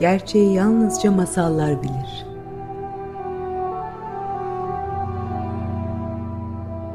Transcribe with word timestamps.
Gerçeği 0.00 0.54
yalnızca 0.54 1.10
masallar 1.10 1.82
bilir. 1.82 2.26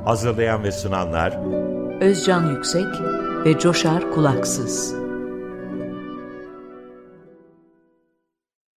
Hazırlayan 0.06 0.64
ve 0.64 0.72
sunanlar 0.72 1.38
Özcan 2.02 2.56
Yüksek 2.56 2.86
ve 3.46 3.60
Coşar 3.60 4.12
Kulaksız. 4.12 4.96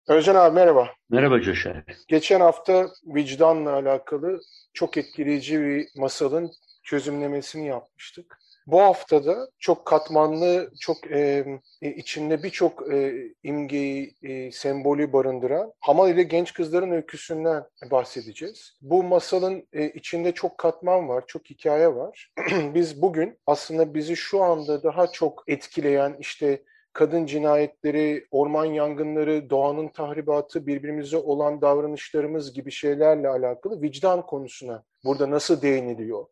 Özcan 0.08 0.36
abi 0.36 0.56
merhaba. 0.56 0.90
Merhaba 1.10 1.42
Coşar. 1.42 1.84
Geçen 2.08 2.40
hafta 2.42 2.90
vicdanla 3.06 3.74
alakalı 3.74 4.40
çok 4.74 4.98
etkileyici 4.98 5.62
bir 5.62 5.88
masalın 5.96 6.52
çözümlemesini 6.84 7.68
yapmıştık. 7.68 8.41
Bu 8.68 8.82
haftada 8.82 9.50
çok 9.60 9.86
katmanlı, 9.86 10.72
çok 10.80 11.12
e, 11.12 11.46
içinde 11.82 12.44
birçok 12.44 12.94
e, 12.94 13.14
imgeyi, 13.44 14.16
e, 14.24 14.52
sembolü 14.52 15.14
barındıran 15.14 15.74
Hamal 15.80 16.10
ile 16.10 16.24
genç 16.24 16.54
kızların 16.54 16.92
öyküsünden 16.92 17.64
bahsedeceğiz. 17.92 18.78
Bu 18.82 19.04
masalın 19.04 19.68
e, 19.74 19.90
içinde 19.90 20.32
çok 20.32 20.58
katman 20.58 21.10
var, 21.10 21.24
çok 21.28 21.50
hikaye 21.50 21.96
var. 21.96 22.32
Biz 22.74 23.02
bugün 23.02 23.38
aslında 23.48 23.94
bizi 23.94 24.16
şu 24.16 24.44
anda 24.44 24.84
daha 24.84 25.08
çok 25.08 25.44
etkileyen 25.48 26.16
işte 26.20 26.64
kadın 26.94 27.26
cinayetleri, 27.26 28.26
orman 28.32 28.66
yangınları, 28.66 29.50
doğanın 29.50 29.88
tahribatı, 29.88 30.68
birbirimize 30.68 31.18
olan 31.18 31.62
davranışlarımız 31.62 32.54
gibi 32.54 32.72
şeylerle 32.72 33.30
alakalı 33.30 33.82
vicdan 33.82 34.26
konusuna 34.26 34.84
burada 35.06 35.32
nasıl 35.32 35.62
değiniliyor? 35.62 36.26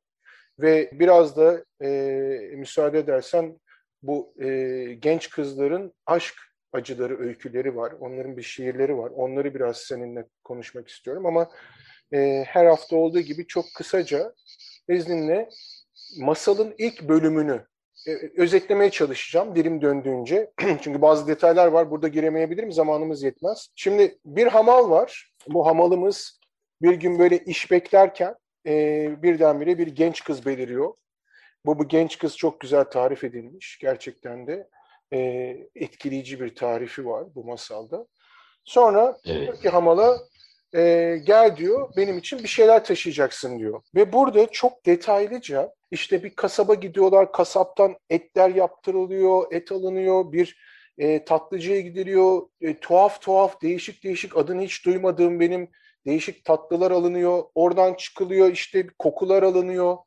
Ve 0.62 0.90
biraz 0.94 1.38
da 1.38 1.64
e, 1.82 1.90
müsaade 2.56 3.00
edersen 3.00 3.60
bu 4.04 4.34
e, 4.42 4.48
genç 5.00 5.30
kızların 5.30 5.94
aşk 6.06 6.36
acıları, 6.74 7.20
öyküleri 7.20 7.76
var. 7.76 7.94
Onların 8.00 8.38
bir 8.38 8.42
şiirleri 8.42 8.98
var. 8.98 9.12
Onları 9.16 9.56
biraz 9.56 9.78
seninle 9.78 10.26
konuşmak 10.44 10.88
istiyorum 10.88 11.26
ama 11.26 11.52
e, 12.14 12.44
her 12.48 12.66
hafta 12.66 12.96
olduğu 12.96 13.20
gibi 13.20 13.48
çok 13.48 13.66
kısaca 13.76 14.34
izninle 14.90 15.50
masalın 16.20 16.76
ilk 16.78 17.02
bölümünü 17.02 17.66
e, 18.08 18.12
özetlemeye 18.38 18.92
çalışacağım 18.92 19.56
dilim 19.56 19.82
döndüğünce. 19.82 20.52
Çünkü 20.82 21.02
bazı 21.02 21.28
detaylar 21.28 21.68
var. 21.68 21.92
Burada 21.92 22.08
giremeyebilirim. 22.08 22.72
Zamanımız 22.72 23.24
yetmez. 23.24 23.70
Şimdi 23.76 24.18
bir 24.26 24.48
hamal 24.48 24.90
var. 24.90 25.34
Bu 25.48 25.68
hamalımız 25.68 26.40
bir 26.82 26.94
gün 26.94 27.20
böyle 27.20 27.38
iş 27.38 27.72
beklerken 27.72 28.36
e, 28.68 29.24
birdenbire 29.24 29.78
bir 29.78 29.88
genç 29.88 30.24
kız 30.24 30.46
beliriyor. 30.46 30.94
Bu, 31.66 31.80
bu 31.80 31.88
genç 31.88 32.18
kız 32.18 32.38
çok 32.38 32.60
güzel 32.60 32.84
tarif 32.84 33.24
edilmiş. 33.24 33.80
Gerçekten 33.82 34.48
de 34.48 34.70
e, 35.14 35.20
etkileyici 35.76 36.40
bir 36.40 36.56
tarifi 36.56 37.06
var 37.06 37.26
bu 37.36 37.44
masalda. 37.44 38.08
Sonra 38.64 39.18
evet. 39.26 39.42
diyor 39.42 39.62
ki 39.62 39.70
hamala 39.70 40.18
e, 40.76 41.16
gel 41.24 41.58
diyor 41.58 41.90
benim 41.98 42.18
için 42.18 42.40
bir 42.40 42.48
şeyler 42.48 42.86
taşıyacaksın 42.86 43.60
diyor. 43.60 43.82
Ve 43.96 44.14
burada 44.14 44.48
çok 44.48 44.86
detaylıca 44.86 45.74
işte 45.92 46.24
bir 46.24 46.36
kasaba 46.36 46.74
gidiyorlar, 46.74 47.32
kasaptan 47.32 47.96
etler 48.10 48.50
yaptırılıyor, 48.50 49.52
et 49.52 49.72
alınıyor, 49.72 50.32
bir 50.32 50.58
e, 50.98 51.26
tatlıcıya 51.26 51.80
gidiliyor, 51.80 52.42
e, 52.62 52.80
tuhaf 52.80 53.22
tuhaf, 53.22 53.62
değişik 53.62 54.04
değişik 54.04 54.38
adını 54.38 54.62
hiç 54.62 54.86
duymadığım 54.86 55.40
benim 55.40 55.70
değişik 56.10 56.46
tatlılar 56.46 56.92
alınıyor, 56.92 57.44
oradan 57.56 57.94
çıkılıyor 57.94 58.52
işte 58.52 58.88
kokular 59.00 59.44
alınıyor. 59.44 59.98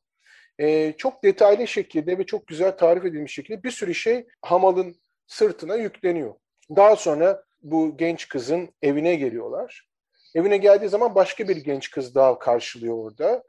E, 0.58 0.92
çok 0.92 1.24
detaylı 1.24 1.66
şekilde 1.66 2.18
ve 2.18 2.26
çok 2.26 2.46
güzel 2.46 2.76
tarif 2.76 3.04
edilmiş 3.04 3.34
şekilde 3.34 3.62
bir 3.62 3.70
sürü 3.70 3.94
şey 3.94 4.26
hamalın 4.42 4.96
sırtına 5.26 5.76
yükleniyor. 5.76 6.34
Daha 6.76 6.96
sonra 6.96 7.44
bu 7.62 7.96
genç 7.96 8.28
kızın 8.28 8.68
evine 8.82 9.14
geliyorlar. 9.14 9.88
Evine 10.34 10.56
geldiği 10.56 10.88
zaman 10.88 11.14
başka 11.14 11.48
bir 11.48 11.56
genç 11.56 11.90
kız 11.90 12.14
daha 12.14 12.38
karşılıyor 12.38 13.04
orada. 13.04 13.42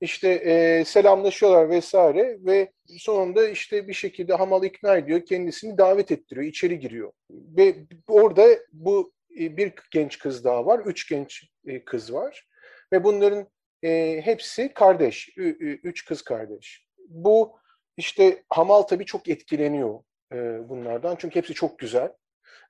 İşte 0.00 0.28
e, 0.28 0.84
selamlaşıyorlar 0.84 1.70
vesaire 1.70 2.38
ve 2.40 2.72
sonunda 2.98 3.48
işte 3.48 3.88
bir 3.88 3.94
şekilde 3.94 4.34
Hamal 4.34 4.64
ikna 4.64 4.96
ediyor, 4.96 5.24
kendisini 5.26 5.78
davet 5.78 6.10
ettiriyor, 6.12 6.46
içeri 6.46 6.78
giriyor. 6.78 7.12
Ve 7.30 7.74
orada 8.08 8.46
bu 8.72 9.12
bir 9.38 9.72
genç 9.90 10.18
kız 10.18 10.44
daha 10.44 10.66
var, 10.66 10.78
üç 10.78 11.08
genç 11.08 11.50
e, 11.66 11.84
kız 11.84 12.12
var 12.12 12.48
ve 12.92 13.04
bunların 13.04 13.48
e, 13.82 14.20
hepsi 14.24 14.74
kardeş, 14.74 15.28
üç 15.82 16.04
kız 16.04 16.22
kardeş. 16.22 16.86
Bu 17.08 17.58
işte 17.96 18.42
Hamal 18.48 18.82
tabii 18.82 19.04
çok 19.04 19.28
etkileniyor 19.28 20.00
e, 20.32 20.68
bunlardan 20.68 21.16
çünkü 21.18 21.36
hepsi 21.36 21.54
çok 21.54 21.78
güzel 21.78 22.12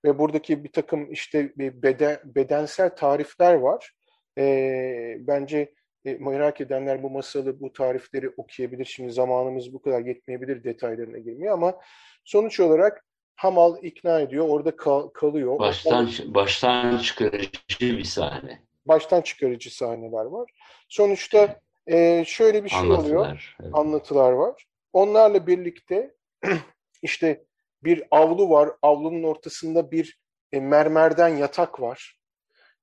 ve 0.04 0.18
buradaki 0.18 0.64
bir 0.64 0.72
takım 0.72 1.12
işte 1.12 1.52
beden, 1.56 2.18
bedensel 2.24 2.96
tarifler 2.96 3.54
var. 3.54 3.92
E, 4.38 5.16
bence 5.20 5.74
e, 6.04 6.14
merak 6.14 6.60
edenler 6.60 7.02
bu 7.02 7.10
masalı, 7.10 7.60
bu 7.60 7.72
tarifleri 7.72 8.30
okuyabilir. 8.36 8.84
Şimdi 8.84 9.12
zamanımız 9.12 9.72
bu 9.72 9.82
kadar 9.82 10.00
yetmeyebilir 10.00 10.64
detaylarına 10.64 11.18
girmeye 11.18 11.50
ama 11.50 11.80
sonuç 12.24 12.60
olarak 12.60 13.04
Hamal 13.38 13.76
ikna 13.82 14.20
ediyor, 14.20 14.48
orada 14.48 14.76
kal, 14.76 15.08
kalıyor. 15.08 15.58
Baştan, 15.58 16.10
baştan 16.26 16.98
çıkarıcı 16.98 17.80
bir 17.80 18.04
sahne. 18.04 18.62
Baştan 18.86 19.20
çıkarıcı 19.20 19.76
sahneler 19.76 20.24
var. 20.24 20.50
Sonuçta 20.88 21.60
e, 21.86 22.24
şöyle 22.26 22.64
bir 22.64 22.68
şey 22.68 22.78
Anlatılar, 22.78 23.04
oluyor, 23.04 23.54
evet. 23.62 23.70
anlatılar 23.74 24.32
var. 24.32 24.66
Onlarla 24.92 25.46
birlikte 25.46 26.14
işte 27.02 27.44
bir 27.84 28.02
avlu 28.10 28.50
var, 28.50 28.70
avlunun 28.82 29.22
ortasında 29.22 29.90
bir 29.90 30.18
e, 30.52 30.60
mermerden 30.60 31.28
yatak 31.28 31.80
var. 31.80 32.17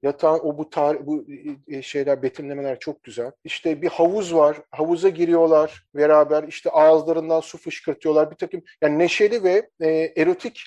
Yatağın 0.05 0.39
o 0.43 0.57
bu 0.57 0.69
tarih, 0.69 0.99
bu 1.03 1.25
şeyler 1.81 2.23
betimlemeler 2.23 2.79
çok 2.79 3.03
güzel. 3.03 3.31
İşte 3.43 3.81
bir 3.81 3.87
havuz 3.87 4.35
var. 4.35 4.57
Havuza 4.71 5.09
giriyorlar 5.09 5.83
beraber. 5.95 6.43
İşte 6.43 6.69
ağızlarından 6.69 7.39
su 7.39 7.57
fışkırtıyorlar. 7.57 8.31
Bir 8.31 8.35
takım 8.35 8.61
yani 8.81 8.99
neşeli 8.99 9.43
ve 9.43 9.69
e, 9.79 9.89
erotik 10.17 10.61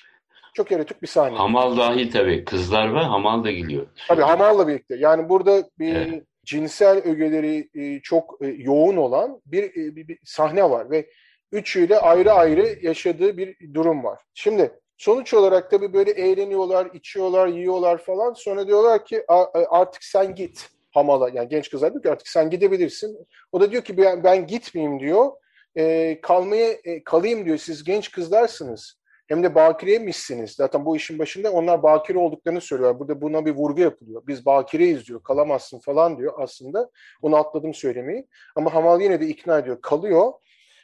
çok 0.53 0.71
erotik 0.71 1.01
bir 1.01 1.07
sahne. 1.07 1.37
Hamal 1.37 1.77
dahil 1.77 2.11
tabii. 2.11 2.45
Kızlar 2.45 2.95
ve 2.95 2.99
hamal 2.99 3.43
da 3.43 3.51
geliyor. 3.51 3.87
Tabii 4.07 4.21
hamalla 4.21 4.67
birlikte. 4.67 4.95
Yani 4.95 5.29
burada 5.29 5.69
bir 5.79 5.95
evet. 5.95 6.23
cinsel 6.45 6.97
ögeleri 6.97 7.69
e, 7.73 7.99
çok 7.99 8.37
e, 8.41 8.47
yoğun 8.47 8.97
olan 8.97 9.41
bir, 9.45 9.63
e, 9.63 9.95
bir, 9.95 10.07
bir 10.07 10.19
sahne 10.23 10.69
var 10.69 10.91
ve 10.91 11.09
üçüyle 11.51 11.99
ayrı 11.99 12.31
ayrı 12.31 12.79
yaşadığı 12.81 13.37
bir 13.37 13.73
durum 13.73 14.03
var. 14.03 14.19
Şimdi 14.33 14.71
Sonuç 14.99 15.33
olarak 15.33 15.71
tabii 15.71 15.93
böyle 15.93 16.11
eğleniyorlar, 16.11 16.87
içiyorlar, 16.93 17.47
yiyorlar 17.47 17.97
falan. 17.97 18.33
Sonra 18.33 18.67
diyorlar 18.67 19.05
ki 19.05 19.25
artık 19.69 20.03
sen 20.03 20.35
git 20.35 20.69
hamala. 20.91 21.29
Yani 21.33 21.49
genç 21.49 21.69
kızlar 21.69 21.93
diyor 21.93 22.03
ki 22.03 22.11
artık 22.11 22.27
sen 22.27 22.49
gidebilirsin. 22.49 23.27
O 23.51 23.61
da 23.61 23.71
diyor 23.71 23.83
ki 23.83 23.97
ben, 23.97 24.23
ben 24.23 24.47
gitmeyeyim 24.47 24.99
diyor. 24.99 25.31
E, 25.77 26.17
kalmaya 26.21 26.71
e, 26.83 27.03
kalayım 27.03 27.45
diyor. 27.45 27.57
Siz 27.57 27.83
genç 27.83 28.11
kızlarsınız. 28.11 28.99
Hem 29.27 29.43
de 29.43 29.55
bakireymişsiniz. 29.55 30.51
Zaten 30.51 30.85
bu 30.85 30.95
işin 30.95 31.19
başında 31.19 31.51
onlar 31.51 31.83
bakire 31.83 32.17
olduklarını 32.17 32.61
söylüyorlar. 32.61 32.99
Burada 32.99 33.21
buna 33.21 33.45
bir 33.45 33.51
vurgu 33.51 33.81
yapılıyor. 33.81 34.21
Biz 34.27 34.45
bakireyiz 34.45 35.07
diyor. 35.07 35.23
Kalamazsın 35.23 35.79
falan 35.79 36.17
diyor 36.17 36.33
aslında. 36.37 36.89
Onu 37.21 37.35
atladım 37.35 37.73
söylemeyi. 37.73 38.27
Ama 38.55 38.73
Hamal 38.73 39.01
yine 39.01 39.21
de 39.21 39.27
ikna 39.27 39.59
ediyor. 39.59 39.81
Kalıyor. 39.81 40.33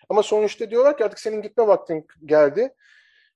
Ama 0.09 0.23
sonuçta 0.23 0.71
diyorlar 0.71 0.97
ki 0.97 1.05
artık 1.05 1.19
senin 1.19 1.41
gitme 1.41 1.67
vaktin 1.67 2.07
geldi. 2.25 2.73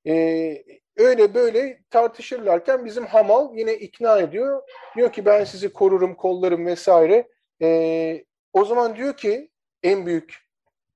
Ee, 0.08 0.64
öyle 0.98 1.34
böyle 1.34 1.82
tartışırlarken 1.90 2.86
bizim 2.86 3.06
Hamal 3.06 3.58
yine 3.58 3.74
ikna 3.74 4.20
ediyor. 4.20 4.62
Diyor 4.96 5.14
ki 5.14 5.26
ben 5.26 5.44
sizi 5.44 5.74
korurum, 5.74 6.16
kollarım 6.16 6.66
vesaire. 6.66 7.28
Ee, 7.62 8.26
o 8.54 8.66
zaman 8.66 8.96
diyor 8.96 9.18
ki 9.18 9.50
en 9.84 10.06
büyük 10.06 10.38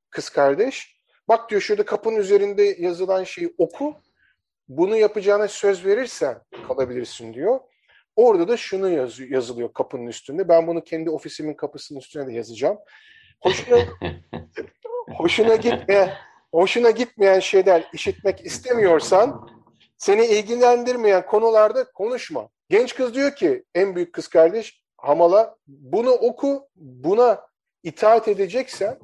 kız 0.10 0.30
kardeş, 0.30 0.98
bak 1.28 1.50
diyor 1.50 1.62
şurada 1.62 1.86
kapının 1.86 2.18
üzerinde 2.18 2.64
yazılan 2.64 3.24
şeyi 3.24 3.54
oku. 3.58 3.96
Bunu 4.68 4.98
yapacağına 4.98 5.48
söz 5.48 5.86
verirsen 5.86 6.42
kalabilirsin 6.68 7.34
diyor. 7.34 7.60
Orada 8.16 8.48
da 8.48 8.58
şunu 8.58 8.90
yaz, 8.90 9.20
yazılıyor 9.20 9.74
kapının 9.74 10.08
üstünde. 10.08 10.50
Ben 10.50 10.68
bunu 10.68 10.84
kendi 10.84 11.10
ofisimin 11.10 11.54
kapısının 11.54 12.00
üstüne 12.00 12.28
de 12.28 12.34
yazacağım. 12.34 12.78
Hoşuna, 13.42 13.78
hoşuna 15.18 15.56
gitme 15.56 16.18
hoşuna 16.54 16.90
gitmeyen 16.92 17.40
şeyler 17.40 17.90
işitmek 17.94 18.46
istemiyorsan 18.46 19.50
seni 19.98 20.26
ilgilendirmeyen 20.26 21.26
konularda 21.26 21.92
konuşma. 21.92 22.50
Genç 22.70 22.96
kız 22.96 23.14
diyor 23.14 23.36
ki 23.36 23.64
en 23.76 23.96
büyük 23.96 24.14
kız 24.14 24.28
kardeş 24.28 24.84
Hamal'a 24.98 25.56
bunu 25.68 26.12
oku 26.12 26.70
buna 26.76 27.42
itaat 27.84 28.28
edeceksen 28.28 29.00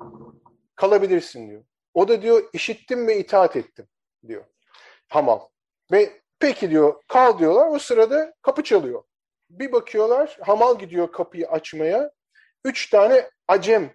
kalabilirsin 0.75 1.49
diyor. 1.49 1.63
O 1.93 2.07
da 2.07 2.21
diyor 2.21 2.49
işittim 2.53 3.07
ve 3.07 3.19
itaat 3.19 3.55
ettim 3.55 3.87
diyor 4.27 4.43
Hamal. 5.07 5.39
Ve 5.91 6.21
peki 6.39 6.69
diyor 6.69 7.01
kal 7.07 7.39
diyorlar 7.39 7.67
o 7.67 7.79
sırada 7.79 8.33
kapı 8.41 8.63
çalıyor. 8.63 9.03
Bir 9.49 9.71
bakıyorlar 9.71 10.37
Hamal 10.41 10.79
gidiyor 10.79 11.11
kapıyı 11.11 11.49
açmaya. 11.49 12.11
Üç 12.65 12.89
tane 12.89 13.29
acem 13.47 13.93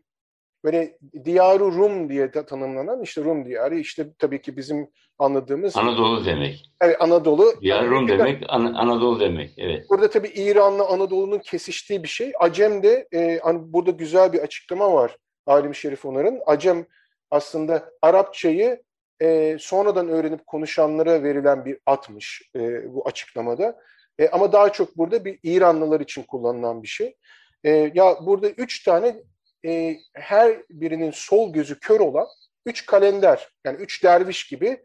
böyle 0.64 0.98
diyarı 1.24 1.64
Rum 1.64 2.08
diye 2.08 2.32
de 2.34 2.46
tanımlanan 2.46 3.02
işte 3.02 3.24
Rum 3.24 3.46
diyarı 3.46 3.78
işte 3.78 4.06
tabii 4.18 4.42
ki 4.42 4.56
bizim 4.56 4.90
anladığımız 5.18 5.76
Anadolu 5.76 6.24
demek. 6.24 6.72
evet, 6.80 6.96
Anadolu. 7.00 7.60
Diyar 7.60 7.86
Rum 7.86 8.08
demek 8.08 8.42
An- 8.48 8.74
Anadolu 8.74 9.20
demek. 9.20 9.54
Evet. 9.58 9.86
Burada 9.90 10.10
tabii 10.10 10.28
İran'la 10.28 10.88
Anadolu'nun 10.88 11.38
kesiştiği 11.38 12.02
bir 12.02 12.08
şey. 12.08 12.32
Acem 12.40 12.82
de 12.82 13.08
e, 13.14 13.40
hani 13.42 13.60
burada 13.72 13.90
güzel 13.90 14.32
bir 14.32 14.38
açıklama 14.38 14.92
var 14.94 15.16
Alim 15.46 15.74
Şerif 15.74 16.04
Onar'ın. 16.04 16.40
Acem 16.46 16.86
aslında 17.30 17.90
Arapçayı 18.02 18.82
e, 19.22 19.56
sonradan 19.60 20.08
öğrenip 20.08 20.46
konuşanlara 20.46 21.22
verilen 21.22 21.64
bir 21.64 21.78
atmış 21.86 22.50
e, 22.56 22.94
bu 22.94 23.08
açıklamada. 23.08 23.76
E, 24.18 24.28
ama 24.28 24.52
daha 24.52 24.72
çok 24.72 24.96
burada 24.98 25.24
bir 25.24 25.38
İranlılar 25.42 26.00
için 26.00 26.22
kullanılan 26.22 26.82
bir 26.82 26.88
şey. 26.88 27.16
E, 27.64 27.70
ya 27.94 28.16
burada 28.26 28.48
üç 28.48 28.84
tane 28.84 29.16
e, 29.64 29.96
her 30.12 30.62
birinin 30.70 31.10
sol 31.10 31.52
gözü 31.52 31.80
kör 31.80 32.00
olan 32.00 32.26
üç 32.66 32.86
kalender 32.86 33.48
yani 33.64 33.76
üç 33.76 34.04
derviş 34.04 34.46
gibi 34.46 34.84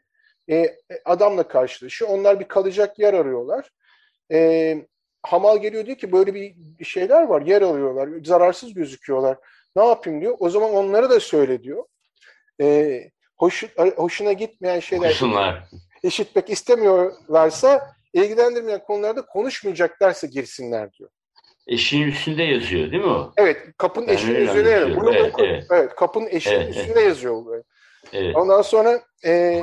e, 0.50 0.78
adamla 1.06 1.48
karşılaşıyor. 1.48 2.12
Onlar 2.12 2.40
bir 2.40 2.48
kalacak 2.48 3.00
yer 3.00 3.14
arıyorlar. 3.14 3.70
E, 4.32 4.78
Hamal 5.24 5.58
geliyor 5.58 5.86
diyor 5.86 5.98
ki 5.98 6.12
böyle 6.12 6.34
bir 6.34 6.56
şeyler 6.86 7.24
var 7.24 7.42
yer 7.42 7.62
arıyorlar 7.62 8.10
zararsız 8.26 8.74
gözüküyorlar. 8.74 9.38
Ne 9.76 9.86
yapayım 9.86 10.22
diyor. 10.22 10.36
O 10.40 10.50
zaman 10.50 10.74
onlara 10.74 11.10
da 11.10 11.20
söyle 11.20 11.64
diyor. 11.64 11.86
E, 12.62 13.02
hoş, 13.38 13.64
hoşuna 13.96 14.34
gitmeyen 14.34 14.80
şeyler 14.80 15.10
Okusunlar. 15.10 15.70
işitmek 16.04 16.50
istemiyorlarsa 16.50 17.96
ilgilendirmeyen 18.14 18.84
konularda 18.84 19.26
konuşmayacaklarsa 19.26 20.28
girsinler 20.28 20.94
diyor. 20.94 21.10
Eşiğin 21.70 22.08
üstünde 22.08 22.44
yazıyor 22.44 22.92
değil 22.92 23.04
mi 23.04 23.10
o? 23.10 23.32
Evet, 23.38 23.58
kapının 23.78 24.08
Ben 24.08 24.18
öyle 24.18 24.40
üzerine 24.40 24.70
yazıyor. 24.70 25.02
Bunu 25.02 25.16
Evet, 25.16 25.34
oku. 25.34 25.46
evet. 25.46 25.64
Evet, 25.72 25.96
kapının 25.96 26.28
eşiğinin 26.28 26.62
Evet, 26.62 26.76
üstünde 26.76 27.00
yazıyor. 27.02 27.46
Böyle. 27.46 27.64
Evet. 28.14 28.36
Ondan 28.36 28.62
sonra 28.62 29.02
e, 29.26 29.62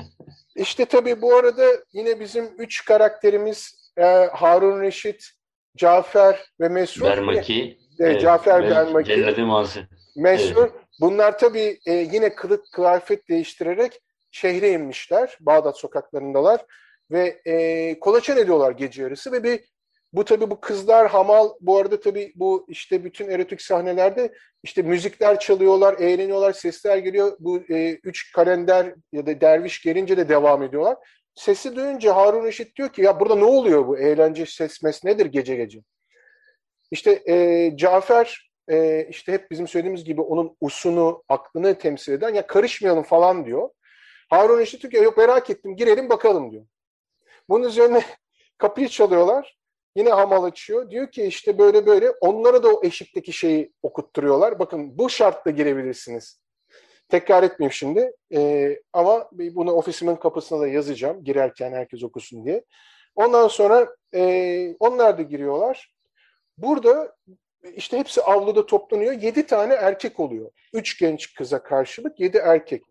işte 0.56 0.84
tabii 0.84 1.22
bu 1.22 1.34
arada 1.36 1.64
yine 1.92 2.20
bizim 2.20 2.48
üç 2.58 2.84
karakterimiz 2.84 3.90
e, 3.98 4.04
Harun 4.32 4.80
Reşit, 4.80 5.30
Cafer 5.76 6.40
ve 6.60 6.68
Mesrur. 6.68 7.04
Bermaki. 7.04 7.78
Evet, 8.00 8.20
Cafer 8.20 8.62
Bermaki, 8.62 8.76
Bermaki. 8.76 9.08
Celladi 9.08 9.42
Mazı. 9.42 9.80
Mesrur. 10.16 10.70
Bunlar 11.00 11.38
tabii 11.38 11.78
e, 11.86 11.92
yine 11.92 12.34
kılık 12.34 12.72
kıyafet 12.72 13.28
değiştirerek 13.28 14.00
şehre 14.30 14.70
inmişler. 14.70 15.36
Bağdat 15.40 15.78
sokaklarındalar. 15.78 16.60
Ve 17.10 17.40
e, 17.46 17.98
kolaçan 18.00 18.38
ediyorlar 18.38 18.70
gece 18.72 19.02
yarısı 19.02 19.32
ve 19.32 19.42
bir 19.42 19.60
bu 20.14 20.24
tabii 20.24 20.50
bu 20.50 20.60
kızlar 20.60 21.08
hamal 21.08 21.48
bu 21.60 21.78
arada 21.78 22.00
tabii 22.00 22.32
bu 22.34 22.66
işte 22.68 23.04
bütün 23.04 23.28
erotik 23.28 23.62
sahnelerde 23.62 24.32
işte 24.62 24.82
müzikler 24.82 25.40
çalıyorlar, 25.40 25.98
eğleniyorlar, 25.98 26.52
sesler 26.52 26.96
geliyor. 26.96 27.36
Bu 27.40 27.58
e, 27.68 27.92
üç 27.92 28.32
kalender 28.32 28.94
ya 29.12 29.26
da 29.26 29.40
derviş 29.40 29.82
gelince 29.82 30.16
de 30.16 30.28
devam 30.28 30.62
ediyorlar. 30.62 30.96
Sesi 31.34 31.76
duyunca 31.76 32.16
Harun 32.16 32.44
Reşit 32.44 32.76
diyor 32.76 32.92
ki 32.92 33.02
ya 33.02 33.20
burada 33.20 33.34
ne 33.34 33.44
oluyor 33.44 33.86
bu 33.86 33.98
eğlence 33.98 34.46
ses 34.46 34.82
mes 34.82 35.04
nedir 35.04 35.26
gece 35.26 35.56
gece? 35.56 35.80
İşte 36.90 37.22
e, 37.28 37.76
Cafer 37.76 38.50
e, 38.70 39.06
işte 39.10 39.32
hep 39.32 39.50
bizim 39.50 39.68
söylediğimiz 39.68 40.04
gibi 40.04 40.20
onun 40.20 40.56
usunu, 40.60 41.22
aklını 41.28 41.78
temsil 41.78 42.12
eden 42.12 42.34
ya 42.34 42.46
karışmayalım 42.46 43.02
falan 43.02 43.46
diyor. 43.46 43.68
Harun 44.30 44.58
Reşit 44.58 44.82
diyor 44.82 44.90
ki 44.90 44.96
yok 44.96 45.16
merak 45.16 45.50
ettim 45.50 45.76
girelim 45.76 46.08
bakalım 46.08 46.52
diyor. 46.52 46.66
Bunun 47.48 47.68
üzerine 47.68 48.02
kapıyı 48.58 48.88
çalıyorlar. 48.88 49.63
Yine 49.96 50.10
hamal 50.10 50.44
açıyor. 50.44 50.90
Diyor 50.90 51.10
ki 51.10 51.24
işte 51.24 51.58
böyle 51.58 51.86
böyle 51.86 52.10
onlara 52.10 52.62
da 52.62 52.68
o 52.68 52.84
eşikteki 52.84 53.32
şeyi 53.32 53.72
okutturuyorlar. 53.82 54.58
Bakın 54.58 54.98
bu 54.98 55.10
şartla 55.10 55.50
girebilirsiniz. 55.50 56.40
Tekrar 57.08 57.42
etmeyeyim 57.42 57.72
şimdi. 57.72 58.12
Ee, 58.34 58.80
ama 58.92 59.28
bunu 59.32 59.72
ofisimin 59.72 60.16
kapısına 60.16 60.60
da 60.60 60.68
yazacağım. 60.68 61.24
Girerken 61.24 61.72
herkes 61.72 62.02
okusun 62.02 62.44
diye. 62.44 62.64
Ondan 63.14 63.48
sonra 63.48 63.96
e, 64.14 64.74
onlar 64.80 65.18
da 65.18 65.22
giriyorlar. 65.22 65.94
Burada 66.58 67.16
işte 67.76 67.98
hepsi 67.98 68.22
avluda 68.22 68.66
toplanıyor. 68.66 69.12
Yedi 69.12 69.46
tane 69.46 69.74
erkek 69.74 70.20
oluyor. 70.20 70.50
Üç 70.72 70.98
genç 71.00 71.34
kıza 71.34 71.62
karşılık 71.62 72.20
yedi 72.20 72.36
erkek. 72.36 72.82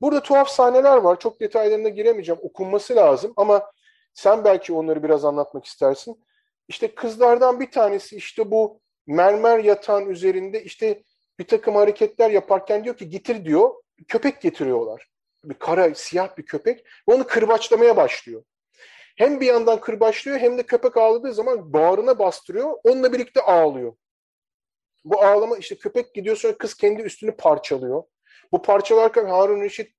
Burada 0.00 0.22
tuhaf 0.22 0.48
sahneler 0.48 0.96
var. 0.96 1.20
Çok 1.20 1.40
detaylarına 1.40 1.88
giremeyeceğim. 1.88 2.40
Okunması 2.42 2.96
lazım 2.96 3.32
ama 3.36 3.72
sen 4.14 4.44
belki 4.44 4.72
onları 4.72 5.02
biraz 5.02 5.24
anlatmak 5.24 5.64
istersin. 5.64 6.24
İşte 6.72 6.94
kızlardan 6.94 7.60
bir 7.60 7.70
tanesi 7.70 8.16
işte 8.16 8.50
bu 8.50 8.80
mermer 9.06 9.58
yatağın 9.58 10.08
üzerinde 10.08 10.64
işte 10.64 11.02
bir 11.38 11.46
takım 11.46 11.76
hareketler 11.76 12.30
yaparken 12.30 12.84
diyor 12.84 12.96
ki 12.96 13.08
getir 13.08 13.44
diyor. 13.44 13.70
Köpek 14.08 14.40
getiriyorlar. 14.40 15.08
Bir 15.44 15.54
kara 15.54 15.94
siyah 15.94 16.36
bir 16.36 16.46
köpek 16.46 16.86
ve 17.08 17.14
onu 17.14 17.26
kırbaçlamaya 17.26 17.96
başlıyor. 17.96 18.44
Hem 19.16 19.40
bir 19.40 19.46
yandan 19.46 19.80
kırbaçlıyor 19.80 20.38
hem 20.38 20.58
de 20.58 20.62
köpek 20.62 20.96
ağladığı 20.96 21.34
zaman 21.34 21.72
bağrına 21.72 22.18
bastırıyor. 22.18 22.76
Onunla 22.84 23.12
birlikte 23.12 23.40
ağlıyor. 23.40 23.94
Bu 25.04 25.22
ağlama 25.22 25.56
işte 25.56 25.76
köpek 25.76 26.14
gidiyor 26.14 26.36
sonra 26.36 26.58
kız 26.58 26.74
kendi 26.74 27.02
üstünü 27.02 27.36
parçalıyor. 27.36 28.02
Bu 28.52 28.62
parçalarken 28.62 29.24
Harun 29.24 29.60
Reşit 29.60 29.96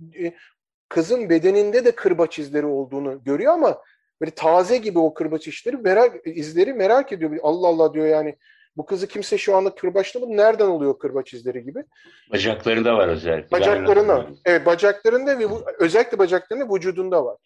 kızın 0.90 1.30
bedeninde 1.30 1.86
de 1.86 1.96
kırbaç 1.96 2.40
izleri 2.40 2.66
olduğunu 2.66 3.24
görüyor 3.24 3.54
ama 3.54 3.82
böyle 4.22 4.32
taze 4.32 4.78
gibi 4.78 5.00
o 5.00 5.14
kırbaç 5.14 5.48
izleri 5.48 5.78
merak, 5.78 6.28
izleri 6.28 6.74
merak 6.74 7.12
ediyor. 7.12 7.40
Allah 7.44 7.68
Allah 7.68 7.94
diyor 7.94 8.08
yani 8.08 8.36
bu 8.78 8.86
kızı 8.86 9.08
kimse 9.08 9.38
şu 9.38 9.56
anda 9.56 9.76
kırbaçlamadı. 9.76 10.38
Nereden 10.38 10.68
oluyor 10.68 11.00
kırbaç 11.00 11.34
izleri 11.34 11.64
gibi? 11.64 11.84
Bacaklarında 12.32 12.98
var 12.98 13.08
özellikle. 13.08 13.52
Bacaklarında. 13.52 14.28
Evet 14.46 14.66
bacaklarında 14.66 15.40
ve 15.40 15.50
bu, 15.50 15.64
özellikle 15.80 16.20
bacaklarında 16.20 16.76
vücudunda 16.76 17.26
var. 17.26 17.38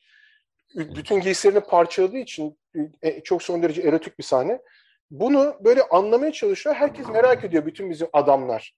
Bütün 0.76 1.20
giysilerini 1.20 1.60
parçaladığı 1.60 2.18
için 2.18 2.58
çok 3.24 3.44
son 3.44 3.64
derece 3.64 3.82
erotik 3.82 4.20
bir 4.20 4.24
sahne. 4.24 4.60
Bunu 5.12 5.56
böyle 5.60 5.84
anlamaya 5.84 6.32
çalışıyor. 6.32 6.76
Herkes 6.76 7.10
merak 7.10 7.44
ediyor 7.44 7.66
bütün 7.66 7.90
bizim 7.90 8.08
adamlar. 8.14 8.76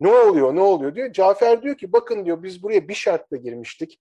Ne 0.00 0.08
oluyor, 0.08 0.54
ne 0.54 0.60
oluyor 0.60 0.94
diyor. 0.94 1.12
Cafer 1.12 1.62
diyor 1.62 1.76
ki 1.76 1.92
bakın 1.92 2.24
diyor 2.24 2.42
biz 2.42 2.62
buraya 2.62 2.88
bir 2.88 2.94
şartla 2.94 3.36
girmiştik. 3.36 4.00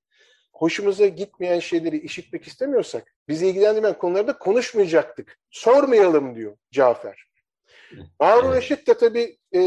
Hoşumuza 0.56 1.08
gitmeyen 1.08 1.60
şeyleri 1.60 1.98
işitmek 1.98 2.48
istemiyorsak 2.48 3.16
bizi 3.28 3.48
ilgilendirmeyen 3.48 3.98
konularda 3.98 4.38
konuşmayacaktık. 4.38 5.40
Sormayalım 5.50 6.36
diyor 6.36 6.58
Cafer. 6.72 7.26
Harun. 8.20 8.54
Reşit 8.54 8.88
de 8.88 8.94
tabii 8.94 9.38
e, 9.54 9.60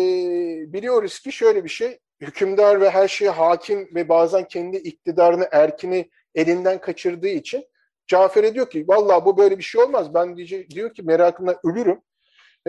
biliyoruz 0.73 1.19
ki 1.20 1.32
şöyle 1.32 1.64
bir 1.64 1.69
şey. 1.69 1.99
Hükümdar 2.20 2.81
ve 2.81 2.90
her 2.90 3.08
şeye 3.08 3.31
hakim 3.31 3.94
ve 3.94 4.08
bazen 4.08 4.49
kendi 4.49 4.76
iktidarını, 4.76 5.49
erkini 5.52 6.11
elinden 6.34 6.81
kaçırdığı 6.81 7.29
için 7.29 7.65
Cafer'e 8.06 8.55
diyor 8.55 8.70
ki 8.70 8.89
vallahi 8.89 9.24
bu 9.24 9.39
böyle 9.39 9.58
bir 9.58 9.63
şey 9.63 9.82
olmaz. 9.82 10.15
Ben 10.15 10.36
diyecek, 10.36 10.70
diyor 10.70 10.94
ki 10.94 11.03
merakımdan 11.03 11.56
ölürüm. 11.65 12.01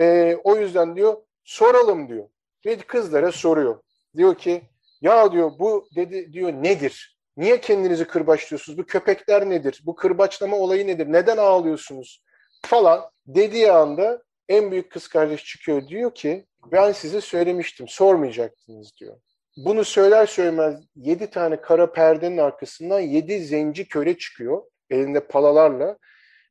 E, 0.00 0.36
o 0.44 0.56
yüzden 0.56 0.96
diyor 0.96 1.16
soralım 1.44 2.08
diyor. 2.08 2.28
Ve 2.66 2.78
kızlara 2.78 3.32
soruyor. 3.32 3.80
Diyor 4.16 4.34
ki 4.34 4.62
ya 5.00 5.32
diyor 5.32 5.52
bu 5.58 5.88
dedi 5.96 6.32
diyor 6.32 6.52
nedir? 6.52 7.19
Niye 7.40 7.60
kendinizi 7.60 8.04
kırbaçlıyorsunuz? 8.04 8.78
Bu 8.78 8.86
köpekler 8.86 9.50
nedir? 9.50 9.82
Bu 9.86 9.94
kırbaçlama 9.94 10.56
olayı 10.56 10.86
nedir? 10.86 11.12
Neden 11.12 11.36
ağlıyorsunuz? 11.36 12.24
Falan 12.62 13.10
dediği 13.26 13.72
anda 13.72 14.22
en 14.48 14.70
büyük 14.70 14.92
kız 14.92 15.08
kardeş 15.08 15.44
çıkıyor 15.44 15.88
diyor 15.88 16.14
ki 16.14 16.46
ben 16.72 16.92
size 16.92 17.20
söylemiştim 17.20 17.88
sormayacaktınız 17.88 18.96
diyor. 18.96 19.16
Bunu 19.56 19.84
söyler 19.84 20.26
söylemez 20.26 20.80
yedi 20.96 21.30
tane 21.30 21.60
kara 21.60 21.92
perdenin 21.92 22.38
arkasından 22.38 23.00
yedi 23.00 23.44
zenci 23.44 23.88
köle 23.88 24.18
çıkıyor 24.18 24.62
elinde 24.90 25.20
palalarla 25.20 25.98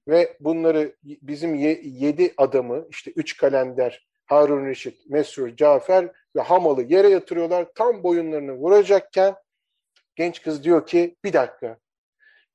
ve 0.08 0.38
bunları 0.40 0.96
bizim 1.04 1.56
ye, 1.56 1.82
yedi 1.84 2.34
adamı 2.38 2.86
işte 2.90 3.12
üç 3.16 3.38
kalender 3.38 4.08
Harun 4.26 4.66
Reşit, 4.66 5.10
Mesrur, 5.10 5.56
Cafer 5.56 6.12
ve 6.36 6.42
Hamal'ı 6.42 6.82
yere 6.82 7.10
yatırıyorlar. 7.10 7.68
Tam 7.76 8.04
boyunlarını 8.04 8.54
vuracakken 8.54 9.36
genç 10.20 10.42
kız 10.42 10.64
diyor 10.64 10.88
ki 10.88 11.16
bir 11.24 11.34
dakika 11.34 11.78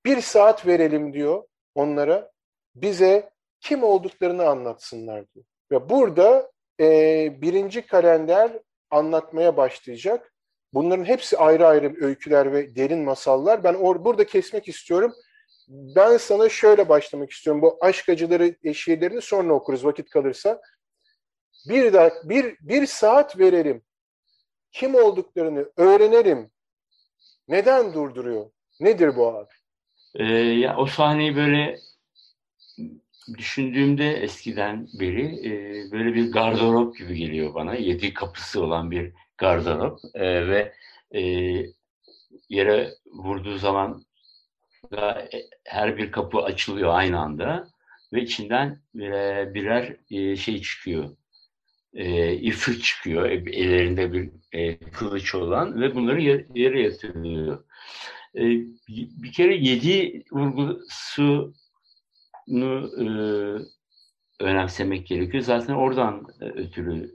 bir 0.07 0.21
saat 0.21 0.67
verelim 0.67 1.13
diyor 1.13 1.45
onlara 1.75 2.31
bize 2.75 3.31
kim 3.61 3.85
olduklarını 3.85 4.47
anlatsınlar 4.47 5.25
diyor. 5.35 5.45
Ve 5.73 5.89
burada 5.91 6.53
e, 6.81 6.87
birinci 7.43 7.87
kalender 7.87 8.53
anlatmaya 8.91 9.57
başlayacak. 9.57 10.33
Bunların 10.75 11.05
hepsi 11.05 11.39
ayrı 11.39 11.67
ayrı 11.67 12.05
öyküler 12.05 12.53
ve 12.53 12.77
derin 12.77 13.05
masallar. 13.05 13.65
Ben 13.65 13.75
or 13.75 14.05
burada 14.05 14.27
kesmek 14.27 14.69
istiyorum. 14.69 15.13
Ben 15.69 16.17
sana 16.17 16.49
şöyle 16.49 16.89
başlamak 16.89 17.31
istiyorum. 17.31 17.63
Bu 17.63 17.79
aşk 17.81 18.09
acıları 18.09 18.57
eşiğlerini 18.65 19.21
sonra 19.21 19.55
okuruz 19.55 19.85
vakit 19.85 20.11
kalırsa. 20.11 20.61
Bir, 21.69 21.93
dakika, 21.93 22.29
bir, 22.29 22.57
bir 22.61 22.87
saat 22.87 23.39
verelim. 23.39 23.83
Kim 24.73 24.95
olduklarını 24.95 25.73
öğrenelim. 25.77 26.54
Neden 27.49 27.95
durduruyor? 27.95 28.51
Nedir 28.81 29.17
bu 29.17 29.29
abi? 29.29 29.49
Ee, 30.15 30.25
ya 30.35 30.77
o 30.77 30.87
sahneyi 30.87 31.37
böyle 31.37 31.79
düşündüğümde 33.39 34.13
eskiden 34.13 34.89
beri 35.01 35.49
e, 35.49 35.53
böyle 35.93 36.15
bir 36.15 36.33
gardırop 36.33 36.99
gibi 36.99 37.17
geliyor 37.17 37.55
bana. 37.55 37.75
Yedi 37.75 38.15
kapısı 38.15 38.65
olan 38.65 38.91
bir 38.91 39.13
gardırop 39.39 39.99
e, 40.15 40.49
ve 40.49 40.73
e, 41.15 41.21
yere 42.49 42.95
vurduğu 43.07 43.59
zaman 43.59 44.05
da 44.93 45.29
her 45.65 45.97
bir 45.97 46.13
kapı 46.13 46.39
açılıyor 46.39 46.95
aynı 46.95 47.21
anda 47.21 47.69
ve 48.13 48.23
içinden 48.23 48.79
birer, 48.95 49.55
birer 49.55 49.97
e, 50.11 50.37
şey 50.37 50.63
çıkıyor. 50.63 51.17
E, 51.95 52.33
ifrit 52.35 52.83
çıkıyor. 52.83 53.31
E, 53.31 53.35
ellerinde 53.35 54.13
bir 54.13 54.31
e, 54.53 54.77
kılıç 54.79 55.35
olan 55.35 55.81
ve 55.81 55.95
bunları 55.95 56.23
yere 56.55 56.83
yatırılıyor. 56.83 57.65
E, 58.35 58.43
bir 59.23 59.33
kere 59.33 59.57
yedi 59.57 60.25
vurgusunu 60.33 61.55
e, 63.01 63.07
önemsemek 64.41 65.07
gerekiyor. 65.07 65.45
Zaten 65.45 65.75
oradan 65.75 66.27
e, 66.41 66.45
ötürü 66.45 67.15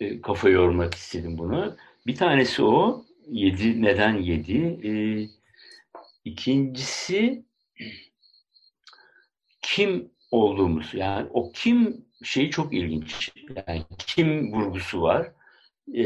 e, 0.00 0.04
e, 0.06 0.20
kafa 0.20 0.48
yormak 0.48 0.94
istedim 0.94 1.38
bunu. 1.38 1.76
Bir 2.06 2.14
tanesi 2.14 2.62
o. 2.62 3.04
Yedi, 3.28 3.82
neden 3.82 4.18
yedi? 4.18 4.80
E, 4.88 4.92
ikincisi 6.24 7.44
kim 9.62 10.10
olduğumuz. 10.30 10.94
Yani 10.94 11.28
o 11.32 11.52
kim 11.52 12.04
şeyi 12.22 12.50
çok 12.50 12.74
ilginç. 12.74 13.32
Yani 13.66 13.84
kim 13.98 14.52
vurgusu 14.52 15.02
var. 15.02 15.32
E, 15.94 16.04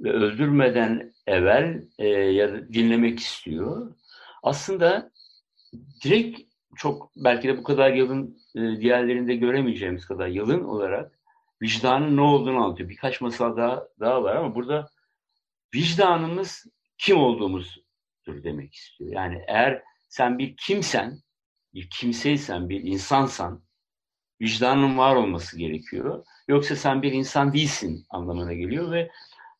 ve 0.00 0.12
öldürmeden 0.12 1.14
evvel 1.26 1.82
e, 1.98 2.08
ya 2.08 2.52
da 2.52 2.68
dinlemek 2.72 3.20
istiyor. 3.20 3.94
Aslında 4.42 5.12
direkt 6.04 6.40
çok 6.76 7.10
belki 7.16 7.48
de 7.48 7.58
bu 7.58 7.62
kadar 7.62 7.92
yılın 7.92 8.38
e, 8.54 8.60
diğerlerinde 8.60 9.36
göremeyeceğimiz 9.36 10.06
kadar 10.06 10.26
yılın 10.26 10.64
olarak 10.64 11.18
vicdanın 11.62 12.16
ne 12.16 12.20
olduğunu 12.20 12.64
anlatıyor. 12.64 12.88
Birkaç 12.88 13.20
masal 13.20 13.56
daha, 13.56 13.88
daha 14.00 14.22
var 14.22 14.36
ama 14.36 14.54
burada 14.54 14.90
vicdanımız 15.74 16.66
kim 16.98 17.16
olduğumuzdur 17.16 18.42
demek 18.42 18.74
istiyor. 18.74 19.12
Yani 19.12 19.44
eğer 19.48 19.82
sen 20.08 20.38
bir 20.38 20.56
kimsen, 20.56 21.18
bir 21.74 21.90
kimseysen, 21.90 22.68
bir 22.68 22.82
insansan 22.82 23.65
vicdanın 24.40 24.98
var 24.98 25.16
olması 25.16 25.58
gerekiyor. 25.58 26.24
Yoksa 26.48 26.76
sen 26.76 27.02
bir 27.02 27.12
insan 27.12 27.52
değilsin 27.52 28.06
anlamına 28.10 28.52
geliyor 28.52 28.92
ve 28.92 29.10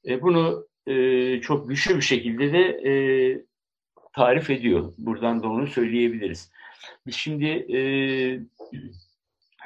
e, 0.06 0.23
bunu 0.23 0.66
e, 0.87 1.40
çok 1.40 1.68
güçlü 1.68 1.97
bir 1.97 2.02
şekilde 2.02 2.52
de 2.52 2.90
e, 2.90 2.92
tarif 4.14 4.50
ediyor. 4.50 4.95
Buradan 4.99 5.42
da 5.42 5.49
onu 5.49 5.66
söyleyebiliriz. 5.66 6.50
Biz 7.06 7.14
şimdi 7.14 7.66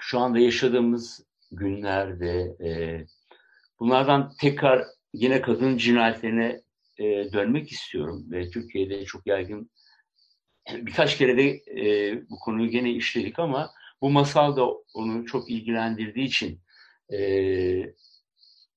şu 0.01 0.19
anda 0.19 0.39
yaşadığımız 0.39 1.25
günlerde 1.53 2.57
bunlardan 3.81 4.33
tekrar 4.41 4.85
yine 5.15 5.41
kadın 5.41 5.77
cinayetlerine 5.77 6.61
dönmek 7.33 7.73
istiyorum. 7.73 8.27
Ve 8.31 8.51
Türkiye'de 8.51 9.05
çok 9.05 9.27
yaygın 9.27 9.71
birkaç 10.73 11.19
kere 11.19 11.37
de 11.37 11.61
bu 12.31 12.39
konuyu 12.39 12.71
gene 12.71 12.91
işledik 12.91 13.39
ama 13.39 13.71
bu 14.03 14.11
masal 14.11 14.57
da 14.57 14.67
onu 14.95 15.27
çok 15.27 15.51
ilgilendirdiği 15.51 16.27
için 16.27 16.61
e, 17.13 17.21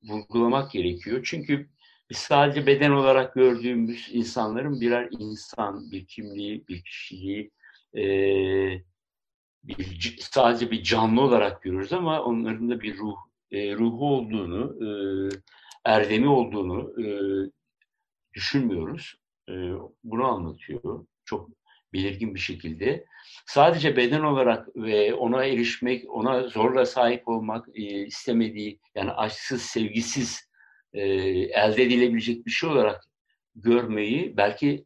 vurgulamak 0.03 0.72
gerekiyor. 0.72 1.22
Çünkü 1.24 1.70
biz 2.10 2.18
sadece 2.18 2.68
beden 2.68 2.92
olarak 2.92 3.34
gördüğümüz 3.34 4.10
insanların 4.12 4.82
birer 4.82 5.10
insan, 5.20 5.92
bir 5.92 6.08
kimliği, 6.08 6.68
bir 6.68 6.84
kişiliği, 6.84 7.51
e, 7.98 8.03
bir, 9.63 10.18
sadece 10.20 10.72
bir 10.72 10.84
canlı 10.84 11.22
olarak 11.22 11.63
görürüz 11.63 11.94
ama 11.94 12.24
onların 12.24 12.70
da 12.70 12.82
bir 12.82 12.98
ruh 12.98 13.15
e, 13.51 13.75
ruhu 13.75 14.06
olduğunu, 14.06 14.86
e, 14.86 14.89
erdemi 15.86 16.27
olduğunu 16.27 17.01
e, 17.03 17.08
düşünmüyoruz. 18.34 19.15
E, 19.50 19.53
bunu 20.03 20.25
anlatıyor 20.25 21.06
çok 21.25 21.50
belirgin 21.93 22.35
bir 22.35 22.39
şekilde. 22.39 23.05
Sadece 23.45 23.97
beden 23.97 24.21
olarak 24.21 24.75
ve 24.75 25.13
ona 25.13 25.45
erişmek, 25.45 26.09
ona 26.09 26.47
zorla 26.47 26.85
sahip 26.85 27.27
olmak 27.27 27.67
e, 27.73 27.81
istemediği, 28.05 28.79
yani 28.95 29.12
aşksız, 29.12 29.62
sevgisiz 29.62 30.50
e, 30.93 31.01
elde 31.01 31.83
edilebilecek 31.83 32.45
bir 32.45 32.51
şey 32.51 32.69
olarak 32.69 33.03
görmeyi 33.55 34.38
belki 34.38 34.85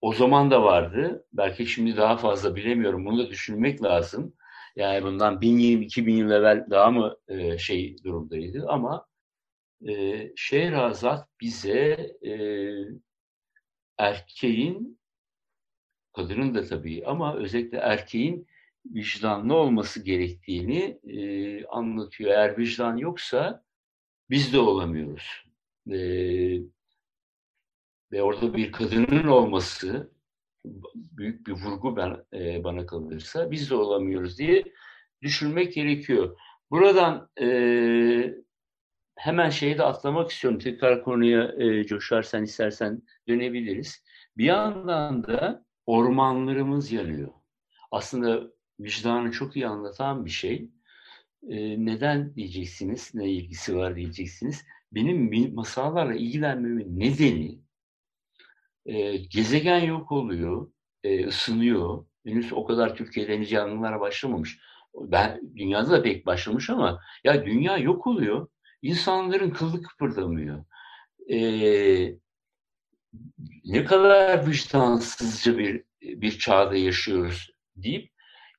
o 0.00 0.12
zaman 0.12 0.50
da 0.50 0.62
vardı. 0.62 1.26
Belki 1.32 1.66
şimdi 1.66 1.96
daha 1.96 2.16
fazla 2.16 2.56
bilemiyorum. 2.56 3.06
Bunu 3.06 3.18
da 3.18 3.30
düşünmek 3.30 3.82
lazım. 3.82 4.34
Yani 4.76 5.04
bundan 5.04 5.40
bin 5.40 5.58
yıl, 5.58 5.80
iki 5.80 6.06
bin 6.06 6.16
yıl 6.16 6.30
evvel 6.30 6.66
daha 6.70 6.90
mı 6.90 7.16
e, 7.28 7.58
şey 7.58 7.96
durumdaydı 8.04 8.66
ama 8.68 9.06
e, 9.88 10.32
Şehrazat 10.36 11.28
bize 11.40 12.16
e, 12.26 12.34
erkeğin, 13.98 14.98
kadının 16.14 16.54
da 16.54 16.64
tabii 16.64 17.06
ama 17.06 17.36
özellikle 17.36 17.78
erkeğin 17.78 18.46
vicdanlı 18.86 19.54
olması 19.54 20.02
gerektiğini 20.02 20.98
e, 21.04 21.66
anlatıyor. 21.66 22.30
Eğer 22.30 22.58
vicdan 22.58 22.96
yoksa 22.96 23.64
biz 24.30 24.52
de 24.52 24.58
olamıyoruz. 24.58 25.44
E, 25.90 25.98
ve 28.12 28.22
orada 28.22 28.54
bir 28.54 28.72
kadının 28.72 29.26
olması 29.26 30.10
büyük 30.94 31.46
bir 31.46 31.52
vurgu 31.52 31.96
ben, 31.96 32.24
e, 32.32 32.64
bana 32.64 32.86
kalırsa 32.86 33.50
biz 33.50 33.70
de 33.70 33.74
olamıyoruz 33.74 34.38
diye 34.38 34.64
düşünmek 35.22 35.74
gerekiyor. 35.74 36.38
Buradan 36.70 37.30
e, 37.40 38.34
hemen 39.16 39.50
şeyi 39.50 39.78
de 39.78 39.82
atlamak 39.82 40.30
istiyorum. 40.30 40.60
Tekrar 40.60 41.04
konuya 41.04 41.54
e, 41.58 41.84
coşarsan 41.84 42.44
istersen 42.44 43.02
dönebiliriz. 43.28 44.04
Bir 44.36 44.44
yandan 44.44 45.24
da 45.24 45.64
ormanlarımız 45.86 46.92
yanıyor. 46.92 47.32
Aslında 47.90 48.50
vicdanı 48.80 49.30
çok 49.32 49.56
iyi 49.56 49.66
anlatan 49.66 50.24
bir 50.24 50.30
şey. 50.30 50.70
E, 51.48 51.84
neden 51.84 52.34
diyeceksiniz, 52.34 53.14
ne 53.14 53.30
ilgisi 53.30 53.76
var 53.76 53.96
diyeceksiniz. 53.96 54.64
Benim 54.92 55.54
masallarla 55.54 56.14
ilgilenmemin 56.14 57.00
nedeni 57.00 57.64
e, 58.86 59.16
gezegen 59.16 59.80
yok 59.80 60.12
oluyor, 60.12 60.70
e, 61.04 61.26
ısınıyor. 61.26 62.06
Henüz 62.26 62.52
o 62.52 62.64
kadar 62.64 62.96
Türkiye'de 62.96 63.34
henüz 63.34 63.52
yangınlara 63.52 64.00
başlamamış. 64.00 64.58
Ben 64.94 65.40
dünyada 65.56 65.90
da 65.90 66.02
pek 66.02 66.26
başlamış 66.26 66.70
ama 66.70 67.00
ya 67.24 67.46
dünya 67.46 67.76
yok 67.78 68.06
oluyor. 68.06 68.48
İnsanların 68.82 69.50
kıllı 69.50 69.82
kıpırdamıyor. 69.82 70.64
E, 71.30 71.38
ne 73.64 73.84
kadar 73.84 74.46
vicdansızca 74.46 75.58
bir 75.58 75.84
bir 76.02 76.38
çağda 76.38 76.76
yaşıyoruz 76.76 77.50
deyip 77.76 78.10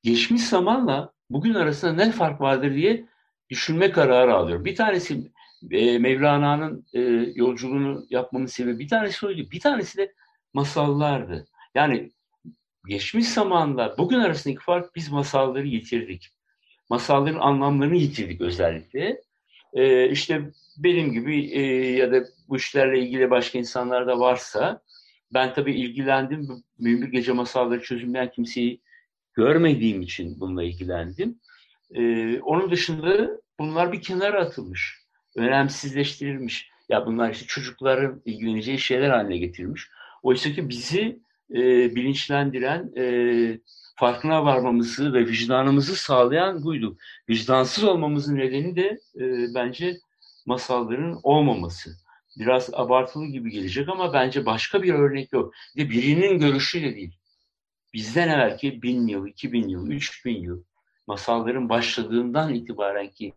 geçmiş 0.02 0.42
zamanla 0.42 1.12
bugün 1.30 1.54
arasında 1.54 1.92
ne 1.92 2.12
fark 2.12 2.40
vardır 2.40 2.74
diye 2.74 3.06
düşünme 3.50 3.90
kararı 3.90 4.34
alıyorum. 4.34 4.64
Bir 4.64 4.76
tanesi 4.76 5.32
e, 5.70 5.98
Mevlana'nın 5.98 6.86
e, 6.92 7.00
yolculuğunu 7.34 8.06
yapmamın 8.10 8.46
sebebi 8.46 8.78
bir 8.78 8.88
tanesi 8.88 9.26
oydu. 9.26 9.50
Bir 9.50 9.60
tanesi 9.60 9.98
de 9.98 10.12
masallardı. 10.54 11.46
Yani 11.74 12.12
geçmiş 12.88 13.28
zamanda 13.28 13.94
bugün 13.98 14.18
arasındaki 14.20 14.60
fark 14.64 14.94
biz 14.94 15.10
masalları 15.10 15.66
yitirdik. 15.66 16.28
Masalların 16.90 17.40
anlamlarını 17.40 17.96
yitirdik 17.96 18.40
özellikle. 18.40 19.20
Ee, 19.76 20.10
işte 20.10 20.50
benim 20.78 21.12
gibi 21.12 21.50
e, 21.50 21.62
ya 21.92 22.12
da 22.12 22.24
bu 22.48 22.56
işlerle 22.56 23.00
ilgili 23.00 23.30
başka 23.30 23.58
insanlar 23.58 24.06
da 24.06 24.20
varsa 24.20 24.82
ben 25.34 25.54
tabii 25.54 25.74
ilgilendim. 25.74 26.48
Mümbir 26.78 27.08
Gece 27.08 27.32
Masalları 27.32 27.82
çözümleyen 27.82 28.30
kimseyi 28.30 28.80
görmediğim 29.34 30.02
için 30.02 30.40
bununla 30.40 30.62
ilgilendim. 30.62 31.40
Ee, 31.94 32.40
onun 32.40 32.70
dışında 32.70 33.40
bunlar 33.58 33.92
bir 33.92 34.02
kenara 34.02 34.40
atılmış 34.40 35.06
önemsizleştirilmiş. 35.36 36.70
Ya 36.88 37.06
bunlar 37.06 37.30
işte 37.30 37.46
çocukların 37.46 38.22
ilgileneceği 38.24 38.78
şeyler 38.78 39.10
haline 39.10 39.36
getirilmiş. 39.36 39.88
Oysa 40.22 40.52
ki 40.52 40.68
bizi 40.68 41.18
e, 41.50 41.60
bilinçlendiren, 41.94 42.92
e, 42.96 43.04
farkına 43.96 44.44
varmamızı 44.44 45.12
ve 45.12 45.26
vicdanımızı 45.26 45.96
sağlayan 45.96 46.64
buydu. 46.64 46.96
Vicdansız 47.28 47.84
olmamızın 47.84 48.36
nedeni 48.36 48.76
de 48.76 48.98
e, 49.16 49.54
bence 49.54 49.96
masalların 50.46 51.20
olmaması. 51.22 51.90
Biraz 52.38 52.70
abartılı 52.74 53.26
gibi 53.26 53.50
gelecek 53.50 53.88
ama 53.88 54.12
bence 54.12 54.46
başka 54.46 54.82
bir 54.82 54.94
örnek 54.94 55.32
yok. 55.32 55.54
De 55.76 55.90
birinin 55.90 56.38
görüşüyle 56.38 56.96
değil. 56.96 57.18
Bizden 57.94 58.28
evvelki 58.28 58.82
bin 58.82 59.06
yıl, 59.08 59.26
iki 59.26 59.52
bin 59.52 59.68
yıl, 59.68 59.90
üç 59.90 60.24
bin 60.24 60.42
yıl 60.42 60.62
masalların 61.06 61.68
başladığından 61.68 62.54
itibaren 62.54 63.10
ki 63.10 63.32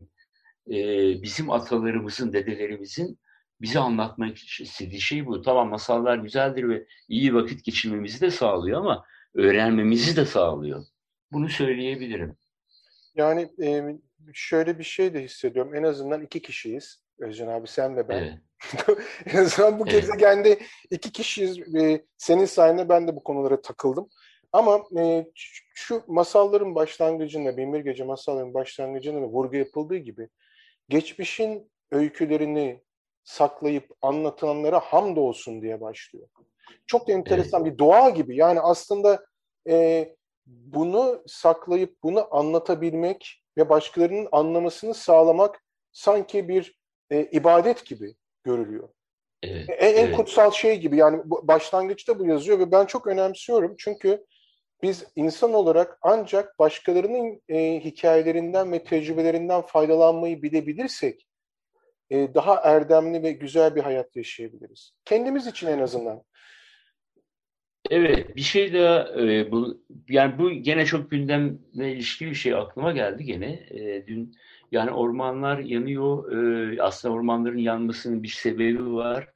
e, 0.67 0.75
bizim 1.21 1.51
atalarımızın, 1.51 2.33
dedelerimizin 2.33 3.19
bize 3.61 3.79
anlatmak 3.79 4.37
istediği 4.37 5.01
şey 5.01 5.25
bu. 5.25 5.41
Tamam 5.41 5.69
masallar 5.69 6.17
güzeldir 6.17 6.69
ve 6.69 6.85
iyi 7.07 7.35
vakit 7.35 7.63
geçirmemizi 7.63 8.21
de 8.21 8.31
sağlıyor 8.31 8.79
ama 8.79 9.05
öğrenmemizi 9.35 10.15
de 10.15 10.25
sağlıyor. 10.25 10.85
Bunu 11.31 11.49
söyleyebilirim. 11.49 12.35
Yani 13.15 13.49
e, 13.63 13.97
şöyle 14.33 14.79
bir 14.79 14.83
şey 14.83 15.13
de 15.13 15.23
hissediyorum. 15.23 15.75
En 15.75 15.83
azından 15.83 16.21
iki 16.21 16.41
kişiyiz. 16.41 17.03
Özcan 17.19 17.47
abi 17.47 17.67
sen 17.67 17.95
ve 17.95 18.09
ben. 18.09 18.17
Evet. 18.17 18.37
en 19.25 19.37
azından 19.37 19.79
bu 19.79 19.83
evet. 19.83 20.01
gezegende 20.01 20.59
iki 20.91 21.11
kişiyiz. 21.11 21.75
E, 21.75 22.05
senin 22.17 22.45
sayende 22.45 22.89
ben 22.89 23.07
de 23.07 23.15
bu 23.15 23.23
konulara 23.23 23.61
takıldım. 23.61 24.09
Ama 24.51 24.83
e, 24.99 25.25
şu 25.73 26.03
masalların 26.07 26.75
başlangıcında, 26.75 27.57
Binbir 27.57 27.79
Gece 27.79 28.03
masalların 28.03 28.53
başlangıcında 28.53 29.21
vurgu 29.21 29.55
yapıldığı 29.55 29.97
gibi 29.97 30.29
geçmişin 30.89 31.71
öykülerini 31.91 32.81
saklayıp 33.23 33.89
anlatılanlara 34.01 34.79
hamdolsun 34.79 35.61
diye 35.61 35.81
başlıyor. 35.81 36.27
Çok 36.87 37.09
enteresan 37.09 37.61
evet. 37.61 37.73
bir 37.73 37.77
dua 37.77 38.09
gibi. 38.09 38.35
Yani 38.35 38.59
aslında 38.61 39.25
e, 39.69 40.09
bunu 40.45 41.23
saklayıp 41.27 42.03
bunu 42.03 42.27
anlatabilmek 42.31 43.43
ve 43.57 43.69
başkalarının 43.69 44.27
anlamasını 44.31 44.93
sağlamak 44.93 45.63
sanki 45.91 46.47
bir 46.47 46.79
e, 47.09 47.23
ibadet 47.23 47.85
gibi 47.85 48.15
görülüyor. 48.43 48.89
Evet, 49.43 49.69
en, 49.69 49.93
en 49.93 50.05
evet. 50.05 50.15
kutsal 50.15 50.51
şey 50.51 50.79
gibi 50.79 50.97
yani 50.97 51.21
başlangıçta 51.25 52.19
bu 52.19 52.25
yazıyor 52.25 52.59
ve 52.59 52.71
ben 52.71 52.85
çok 52.85 53.07
önemsiyorum 53.07 53.75
çünkü 53.77 54.25
biz 54.81 55.05
insan 55.15 55.53
olarak 55.53 55.97
ancak 56.01 56.59
başkalarının 56.59 57.41
e, 57.49 57.79
hikayelerinden 57.79 58.71
ve 58.71 58.83
tecrübelerinden 58.83 59.61
faydalanmayı 59.61 60.41
bilebilirsek 60.41 61.27
e, 62.09 62.33
daha 62.33 62.55
erdemli 62.55 63.23
ve 63.23 63.31
güzel 63.31 63.75
bir 63.75 63.81
hayat 63.81 64.15
yaşayabiliriz. 64.15 64.91
Kendimiz 65.05 65.47
için 65.47 65.67
en 65.67 65.79
azından. 65.79 66.23
Evet, 67.89 68.35
bir 68.35 68.41
şey 68.41 68.73
daha 68.73 69.21
e, 69.21 69.51
bu 69.51 69.83
yani 70.09 70.37
bu 70.37 70.51
gene 70.51 70.85
çok 70.85 71.11
gündemle 71.11 71.93
ilişkili 71.93 72.29
bir 72.29 72.35
şey 72.35 72.53
aklıma 72.53 72.91
geldi 72.91 73.23
gene. 73.23 73.51
E, 73.69 74.07
dün 74.07 74.35
yani 74.71 74.91
ormanlar 74.91 75.59
yanıyor. 75.59 76.31
E, 76.31 76.81
aslında 76.81 77.13
ormanların 77.13 77.57
yanmasının 77.57 78.23
bir 78.23 78.27
sebebi 78.27 78.93
var. 78.93 79.27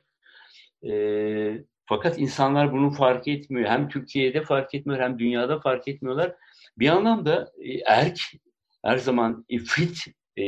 E, 0.88 1.64
fakat 1.86 2.20
insanlar 2.20 2.74
bunu 2.74 2.92
fark 2.92 3.28
etmiyor. 3.28 3.70
Hem 3.70 3.90
Türkiye'de 3.90 4.42
fark 4.42 4.74
etmiyor 4.74 5.02
hem 5.02 5.20
dünyada 5.20 5.60
fark 5.60 5.88
etmiyorlar. 5.88 6.36
Bir 6.78 6.90
anlamda 6.90 7.52
e, 7.62 7.74
erk 7.86 8.20
her 8.86 8.98
zaman 8.98 9.46
ifrit 9.50 10.06
e, 10.38 10.44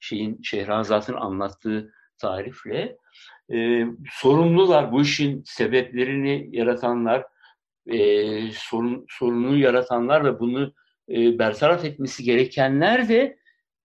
şeyin 0.00 0.42
Şehrazat'ın 0.42 1.14
anlattığı 1.14 1.92
tarifle 2.18 2.96
e, 3.52 3.84
sorumlular 4.10 4.92
bu 4.92 5.02
işin 5.02 5.42
sebeplerini 5.46 6.48
yaratanlar 6.52 7.24
e, 7.88 8.52
sorun, 8.52 9.06
sorunu 9.08 9.58
yaratanlar 9.58 10.24
ve 10.24 10.40
bunu 10.40 10.72
e, 11.08 11.38
bertaraf 11.38 11.84
etmesi 11.84 12.24
gerekenler 12.24 13.08
de 13.08 13.38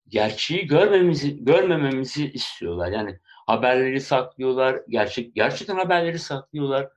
gerçeği 0.08 0.66
görmemizi 0.66 1.44
görmememizi 1.44 2.30
istiyorlar. 2.30 2.92
Yani 2.92 3.18
haberleri 3.46 4.00
saklıyorlar, 4.00 4.80
gerçek 4.88 5.34
gerçekten 5.34 5.76
haberleri 5.76 6.18
saklıyorlar. 6.18 6.88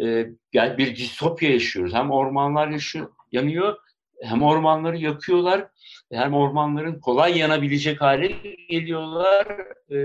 E, 0.00 0.26
bir 0.54 0.96
distopya 0.96 1.50
yaşıyoruz. 1.50 1.94
Hem 1.94 2.10
ormanlar 2.10 2.68
yaşıyor, 2.68 3.08
yanıyor, 3.32 3.76
hem 4.22 4.42
ormanları 4.42 4.96
yakıyorlar, 4.96 5.68
hem 6.12 6.34
ormanların 6.34 7.00
kolay 7.00 7.38
yanabilecek 7.38 8.00
hale 8.00 8.26
geliyorlar. 8.68 9.46
E, 9.90 9.96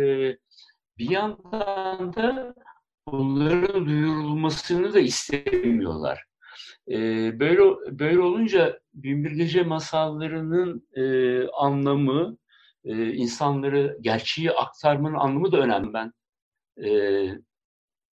bir 0.97 1.09
yandan 1.09 2.13
da 2.13 2.55
bunların 3.07 3.85
duyurulmasını 3.85 4.93
da 4.93 4.99
istemiyorlar. 4.99 6.30
E, 6.89 6.95
böyle 7.39 7.61
böyle 7.99 8.19
olunca 8.19 8.79
Binbir 8.93 9.31
Gece 9.31 9.63
masallarının 9.63 10.87
e, 10.95 11.47
anlamı, 11.47 12.37
e, 12.85 13.13
insanları 13.13 13.97
gerçeği 14.01 14.51
aktarmanın 14.51 15.15
anlamı 15.15 15.51
da 15.51 15.57
önemli. 15.57 15.93
Ben 15.93 16.13
e, 16.83 16.89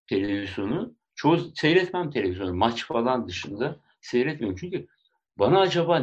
televizyonu 0.07 0.95
çoğu 1.15 1.37
seyretmem 1.55 2.11
televizyonu 2.11 2.53
maç 2.53 2.85
falan 2.85 3.27
dışında 3.27 3.79
seyretmiyorum 4.01 4.57
çünkü 4.59 4.87
bana 5.37 5.59
acaba 5.59 6.01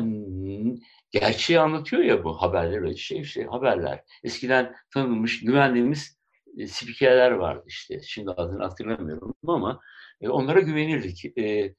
gerçeği 1.11 1.61
anlatıyor 1.61 2.03
ya 2.03 2.25
bu 2.25 2.42
haberler 2.42 2.83
öyle 2.83 2.96
şey 2.96 3.20
işte 3.20 3.44
haberler. 3.44 4.05
Eskiden 4.25 4.75
tanınmış 4.94 5.40
güvendiğimiz 5.40 6.18
e, 6.59 6.66
spikerler 6.66 7.31
vardı 7.31 7.64
işte. 7.66 8.01
Şimdi 8.03 8.31
adını 8.31 8.62
hatırlamıyorum 8.62 9.35
ama 9.46 9.81
e, 10.20 10.29
onlara 10.29 10.61
güvenirdik. 10.61 11.38
E, 11.38 11.75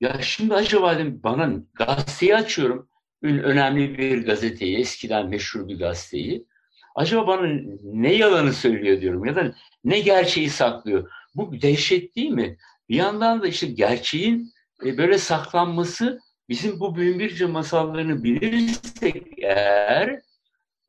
ya 0.00 0.18
şimdi 0.22 0.54
acaba 0.54 0.98
dedim, 0.98 1.20
bana 1.22 1.52
gazeteyi 1.74 2.36
açıyorum. 2.36 2.88
Önemli 3.22 3.98
bir 3.98 4.26
gazeteyi, 4.26 4.78
eskiden 4.78 5.28
meşhur 5.28 5.68
bir 5.68 5.78
gazeteyi. 5.78 6.46
Acaba 6.94 7.26
bana 7.26 7.48
ne 7.82 8.14
yalanı 8.14 8.52
söylüyor 8.52 9.00
diyorum 9.00 9.24
ya 9.24 9.36
da 9.36 9.54
ne 9.84 10.00
gerçeği 10.00 10.50
saklıyor. 10.50 11.10
Bu 11.34 11.62
dehşet 11.62 12.16
değil 12.16 12.30
mi? 12.30 12.56
Bir 12.88 12.96
yandan 12.96 13.42
da 13.42 13.46
işte 13.46 13.66
gerçeğin 13.66 14.52
e, 14.84 14.98
böyle 14.98 15.18
saklanması 15.18 16.20
bizim 16.48 16.80
bu 16.80 16.96
Büyünbirce 16.96 17.46
masallarını 17.46 18.24
bilirsek 18.24 19.22
eğer 19.38 20.20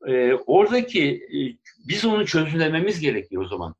e, 0.06 0.34
oradaki 0.34 1.10
e, 1.14 1.38
biz 1.88 2.04
onu 2.04 2.26
çözümlememiz 2.26 3.00
gerekiyor 3.00 3.42
o 3.42 3.48
zaman. 3.48 3.74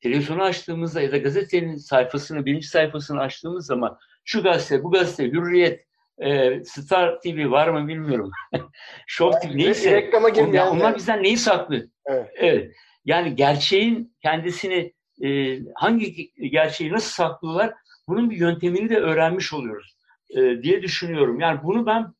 Televizyonu 0.00 0.42
açtığımızda 0.42 1.00
ya 1.00 1.12
da 1.12 1.18
gazetenin 1.18 1.76
sayfasını, 1.76 2.46
birinci 2.46 2.66
sayfasını 2.66 3.20
açtığımız 3.20 3.66
zaman 3.66 3.98
şu 4.24 4.42
gazete, 4.42 4.84
bu 4.84 4.90
gazete, 4.90 5.24
Hürriyet, 5.24 5.86
e, 6.18 6.64
Star 6.64 7.20
TV 7.20 7.50
var 7.50 7.68
mı 7.68 7.88
bilmiyorum. 7.88 8.30
Show 9.06 9.48
TV 9.48 9.56
neyse. 9.56 9.92
Reklama 9.92 10.28
onlar, 10.28 10.66
onlar 10.66 10.96
bizden 10.96 11.22
neyi 11.22 11.36
saklı? 11.36 11.88
Evet. 12.06 12.30
evet. 12.34 12.72
Yani 13.04 13.34
gerçeğin 13.34 14.16
kendisini 14.22 14.92
e, 15.24 15.58
hangi 15.74 16.32
gerçeği 16.50 16.92
nasıl 16.92 17.10
saklıyorlar 17.10 17.74
bunun 18.08 18.30
bir 18.30 18.36
yöntemini 18.36 18.88
de 18.88 18.96
öğrenmiş 18.96 19.52
oluyoruz 19.52 19.96
e, 20.30 20.62
diye 20.62 20.82
düşünüyorum. 20.82 21.40
Yani 21.40 21.60
bunu 21.62 21.86
ben 21.86 22.14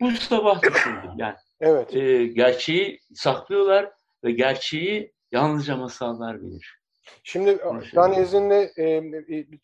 bu 0.00 0.10
sabah 0.10 0.62
düşündüm. 0.62 1.10
Yani 1.16 1.34
evet. 1.60 1.94
e, 1.96 2.26
gerçeği 2.26 3.00
saklıyorlar 3.14 3.90
ve 4.24 4.32
gerçeği 4.32 5.12
yalnızca 5.32 5.76
masallar 5.76 6.42
bilir. 6.42 6.77
Şimdi 7.24 7.58
ben 7.96 8.12
izninle 8.12 8.72
e, 8.78 9.02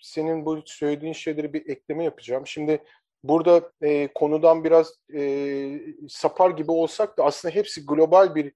senin 0.01 0.47
bu 0.47 0.63
söylediğin 0.67 1.13
şeyleri 1.13 1.53
bir 1.53 1.69
ekleme 1.69 2.05
yapacağım. 2.05 2.47
Şimdi 2.47 2.83
burada 3.25 3.71
e, 3.83 4.09
konudan 4.15 4.65
biraz 4.65 4.93
e, 5.15 5.81
sapar 6.09 6.51
gibi 6.51 6.71
olsak 6.71 7.19
da 7.19 7.25
aslında 7.25 7.55
hepsi 7.55 7.87
global 7.87 8.35
bir 8.35 8.53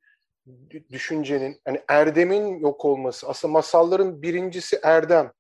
düşüncenin, 0.93 1.61
yani 1.67 1.81
erdemin 1.89 2.59
yok 2.59 2.85
olması. 2.85 3.29
Aslında 3.29 3.53
masalların 3.53 4.23
birincisi 4.23 4.81
erdem. 4.83 5.33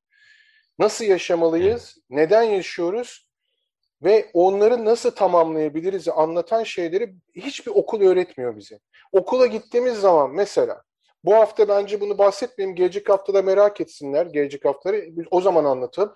Nasıl 0.78 1.04
yaşamalıyız? 1.04 1.98
Neden 2.10 2.42
yaşıyoruz? 2.42 3.28
Ve 4.02 4.30
onları 4.32 4.84
nasıl 4.84 5.10
tamamlayabiliriz 5.10 6.08
anlatan 6.08 6.62
şeyleri 6.62 7.14
hiçbir 7.34 7.70
okul 7.70 8.00
öğretmiyor 8.00 8.56
bize. 8.56 8.78
Okula 9.12 9.46
gittiğimiz 9.46 9.94
zaman 9.98 10.30
mesela 10.30 10.82
bu 11.24 11.34
hafta 11.34 11.68
bence 11.68 12.00
bunu 12.00 12.18
bahsetmeyeyim. 12.18 12.76
Gelecek 12.76 13.08
haftada 13.08 13.42
merak 13.42 13.80
etsinler. 13.80 14.26
Gelecek 14.26 14.64
haftaları 14.64 15.10
o 15.30 15.40
zaman 15.40 15.64
anlatalım. 15.64 16.14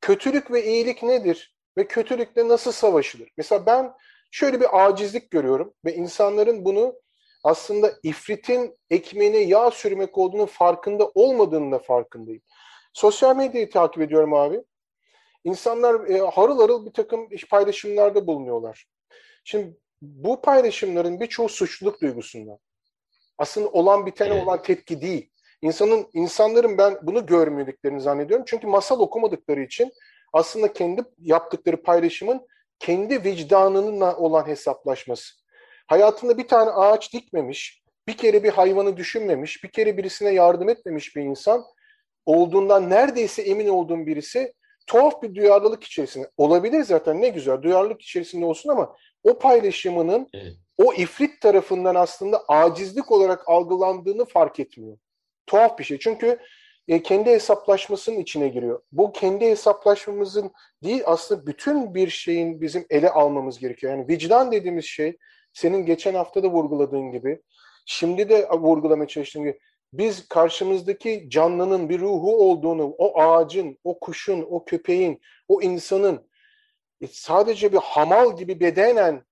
Kötülük 0.00 0.50
ve 0.50 0.64
iyilik 0.64 1.02
nedir? 1.02 1.56
Ve 1.78 1.86
kötülükle 1.86 2.48
nasıl 2.48 2.72
savaşılır? 2.72 3.28
Mesela 3.36 3.66
ben 3.66 3.92
şöyle 4.30 4.60
bir 4.60 4.86
acizlik 4.86 5.30
görüyorum 5.30 5.74
ve 5.84 5.94
insanların 5.94 6.64
bunu 6.64 6.94
aslında 7.44 7.92
ifritin 8.02 8.78
ekmeğine 8.90 9.38
yağ 9.38 9.70
sürmek 9.70 10.18
olduğunu 10.18 10.46
farkında 10.46 11.08
olmadığını 11.14 11.72
da 11.72 11.78
farkındayım. 11.78 12.42
Sosyal 12.92 13.36
medyayı 13.36 13.70
takip 13.70 14.02
ediyorum 14.02 14.34
abi. 14.34 14.64
İnsanlar 15.44 16.08
e, 16.08 16.18
harıl 16.18 16.60
harıl 16.60 16.86
bir 16.86 16.92
takım 16.92 17.28
paylaşımlarda 17.50 18.26
bulunuyorlar. 18.26 18.86
Şimdi 19.44 19.76
bu 20.02 20.40
paylaşımların 20.40 21.20
birçoğu 21.20 21.48
suçluluk 21.48 22.00
duygusundan. 22.00 22.58
Aslında 23.42 23.68
olan 23.68 24.06
bitene 24.06 24.34
evet. 24.34 24.42
olan 24.42 24.62
tepki 24.62 25.00
değil. 25.00 25.30
İnsanın 25.62 26.06
insanların 26.12 26.78
ben 26.78 26.98
bunu 27.02 27.26
görmediklerini 27.26 28.00
zannediyorum. 28.00 28.44
Çünkü 28.48 28.66
masal 28.66 29.00
okumadıkları 29.00 29.62
için 29.62 29.92
aslında 30.32 30.72
kendi 30.72 31.02
yaptıkları 31.18 31.82
paylaşımın 31.82 32.46
kendi 32.78 33.24
vicdanınınla 33.24 34.16
olan 34.16 34.46
hesaplaşması. 34.46 35.34
Hayatında 35.86 36.38
bir 36.38 36.48
tane 36.48 36.70
ağaç 36.70 37.12
dikmemiş, 37.12 37.82
bir 38.08 38.16
kere 38.16 38.44
bir 38.44 38.50
hayvanı 38.50 38.96
düşünmemiş, 38.96 39.64
bir 39.64 39.70
kere 39.70 39.96
birisine 39.96 40.30
yardım 40.30 40.68
etmemiş 40.68 41.16
bir 41.16 41.22
insan 41.22 41.64
olduğundan 42.26 42.90
neredeyse 42.90 43.42
emin 43.42 43.68
olduğum 43.68 44.06
birisi 44.06 44.52
tuhaf 44.86 45.22
bir 45.22 45.34
duyarlılık 45.34 45.84
içerisinde 45.84 46.30
olabilir 46.36 46.82
zaten 46.84 47.22
ne 47.22 47.28
güzel 47.28 47.62
duyarlılık 47.62 48.02
içerisinde 48.02 48.44
olsun 48.44 48.70
ama 48.70 48.96
o 49.24 49.38
paylaşımının 49.38 50.28
evet 50.34 50.56
o 50.82 50.94
ifrit 50.94 51.40
tarafından 51.40 51.94
aslında 51.94 52.44
acizlik 52.48 53.12
olarak 53.12 53.48
algılandığını 53.48 54.24
fark 54.24 54.60
etmiyor. 54.60 54.98
Tuhaf 55.46 55.78
bir 55.78 55.84
şey. 55.84 55.98
Çünkü 55.98 56.38
e, 56.88 57.02
kendi 57.02 57.30
hesaplaşmasının 57.30 58.16
içine 58.16 58.48
giriyor. 58.48 58.82
Bu 58.92 59.12
kendi 59.12 59.46
hesaplaşmamızın 59.46 60.52
değil 60.82 61.02
aslında 61.06 61.46
bütün 61.46 61.94
bir 61.94 62.08
şeyin 62.08 62.60
bizim 62.60 62.86
ele 62.90 63.10
almamız 63.10 63.58
gerekiyor. 63.58 63.92
Yani 63.92 64.08
vicdan 64.08 64.52
dediğimiz 64.52 64.84
şey 64.84 65.16
senin 65.52 65.86
geçen 65.86 66.14
hafta 66.14 66.42
da 66.42 66.48
vurguladığın 66.48 67.12
gibi, 67.12 67.42
şimdi 67.86 68.28
de 68.28 68.48
vurgulamaya 68.48 69.08
çalıştığım 69.08 69.44
gibi 69.44 69.58
biz 69.92 70.28
karşımızdaki 70.28 71.26
canlının 71.28 71.88
bir 71.88 72.00
ruhu 72.00 72.50
olduğunu, 72.50 72.94
o 72.98 73.20
ağacın, 73.20 73.78
o 73.84 74.00
kuşun, 74.00 74.46
o 74.50 74.64
köpeğin, 74.64 75.20
o 75.48 75.62
insanın 75.62 76.28
e, 77.00 77.06
sadece 77.06 77.72
bir 77.72 77.78
hamal 77.78 78.36
gibi 78.36 78.60
bedenen 78.60 79.24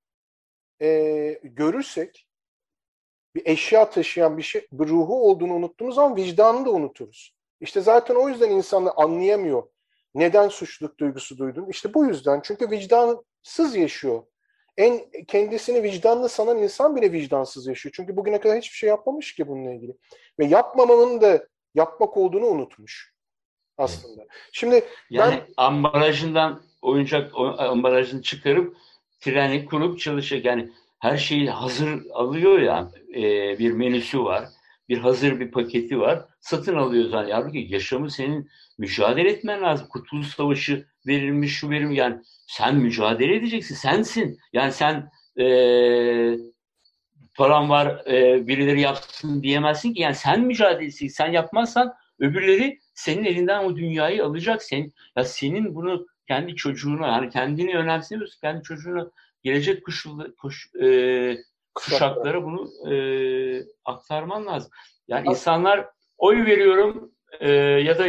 e, 0.83 1.40
görürsek, 1.43 2.27
bir 3.35 3.43
eşya 3.45 3.90
taşıyan 3.90 4.38
bir 4.38 4.43
şey, 4.43 4.69
bir 4.73 4.88
ruhu 4.88 5.29
olduğunu 5.31 5.55
unuttuğumuz 5.55 5.95
zaman 5.95 6.16
vicdanını 6.16 6.66
da 6.66 6.71
unuturuz. 6.71 7.35
İşte 7.61 7.81
zaten 7.81 8.14
o 8.14 8.29
yüzden 8.29 8.51
insanlar 8.51 8.93
anlayamıyor. 8.97 9.62
Neden 10.14 10.49
suçluluk 10.49 10.99
duygusu 10.99 11.38
duydun? 11.38 11.66
İşte 11.66 11.95
bu 11.95 12.07
yüzden. 12.07 12.40
Çünkü 12.45 12.71
vicdansız 12.71 13.77
yaşıyor. 13.77 14.23
En 14.77 15.11
kendisini 15.29 15.83
vicdanlı 15.83 16.29
sanan 16.29 16.59
insan 16.59 16.97
bile 16.97 17.12
vicdansız 17.12 17.66
yaşıyor. 17.66 17.93
Çünkü 17.97 18.16
bugüne 18.16 18.40
kadar 18.40 18.59
hiçbir 18.59 18.77
şey 18.77 18.88
yapmamış 18.88 19.35
ki 19.35 19.49
bununla 19.49 19.73
ilgili. 19.73 19.97
Ve 20.38 20.45
yapmamanın 20.45 21.21
da 21.21 21.47
yapmak 21.75 22.16
olduğunu 22.16 22.47
unutmuş 22.47 23.14
aslında. 23.79 24.27
Şimdi 24.53 24.85
yani 25.11 25.35
ben... 25.35 25.55
ambalajından 25.57 26.62
oyuncak 26.83 27.33
ambalajını 27.59 28.23
çıkarıp 28.23 28.77
treni 29.20 29.64
kurup 29.64 30.00
çalışacak. 30.00 30.44
Yani 30.44 30.70
her 30.98 31.16
şeyi 31.16 31.50
hazır 31.50 32.00
alıyor 32.12 32.59
ya 32.59 32.90
e, 33.14 33.59
bir 33.59 33.72
menüsü 33.72 34.24
var. 34.24 34.44
Bir 34.88 34.98
hazır 34.98 35.40
bir 35.40 35.50
paketi 35.50 36.00
var. 36.00 36.24
Satın 36.40 36.76
alıyor 36.76 37.09
zaten. 37.09 37.30
Halbuki 37.30 37.66
yaşamı 37.70 38.11
senin 38.11 38.50
mücadele 38.78 39.30
etmen 39.30 39.62
lazım. 39.62 39.87
Kurtuluş 39.90 40.26
Savaşı 40.26 40.87
verilmiş, 41.06 41.52
şu 41.52 41.70
verilmiş. 41.70 41.98
Yani 41.98 42.16
sen 42.46 42.76
mücadele 42.76 43.37
edeceksin. 43.37 43.74
Sensin. 43.74 44.38
Yani 44.52 44.72
sen 44.72 45.11
e, 45.40 45.46
param 47.35 47.70
var 47.70 48.02
e, 48.06 48.46
birileri 48.46 48.80
yapsın 48.80 49.42
diyemezsin 49.42 49.94
ki. 49.94 50.02
Yani 50.02 50.14
sen 50.14 50.40
mücadelesi 50.40 51.11
sen 51.11 51.33
yapmazsan 51.33 51.94
öbürleri 52.18 52.78
senin 52.94 53.24
elinden 53.24 53.64
o 53.64 53.76
dünyayı 53.76 54.24
alacak. 54.24 54.62
Sen, 54.62 54.92
ya 55.16 55.24
senin 55.24 55.74
bunu 55.74 56.06
kendi 56.31 56.55
çocuğuna 56.57 57.07
yani 57.07 57.31
kendini 57.31 57.77
önemsemiyorsun. 57.77 58.40
Kendi 58.40 58.62
çocuğuna 58.62 59.11
gelecek 59.43 59.85
kuşu, 59.85 60.35
kuş, 60.38 60.71
e, 60.83 61.37
kuşaklara 61.75 62.45
bunu 62.45 62.93
e, 62.93 62.95
aktarman 63.85 64.47
lazım. 64.47 64.71
Yani 65.09 65.29
insanlar 65.29 65.87
oy 66.19 66.47
veriyorum 66.47 67.12
e, 67.40 67.51
ya 67.61 67.99
da 67.99 68.07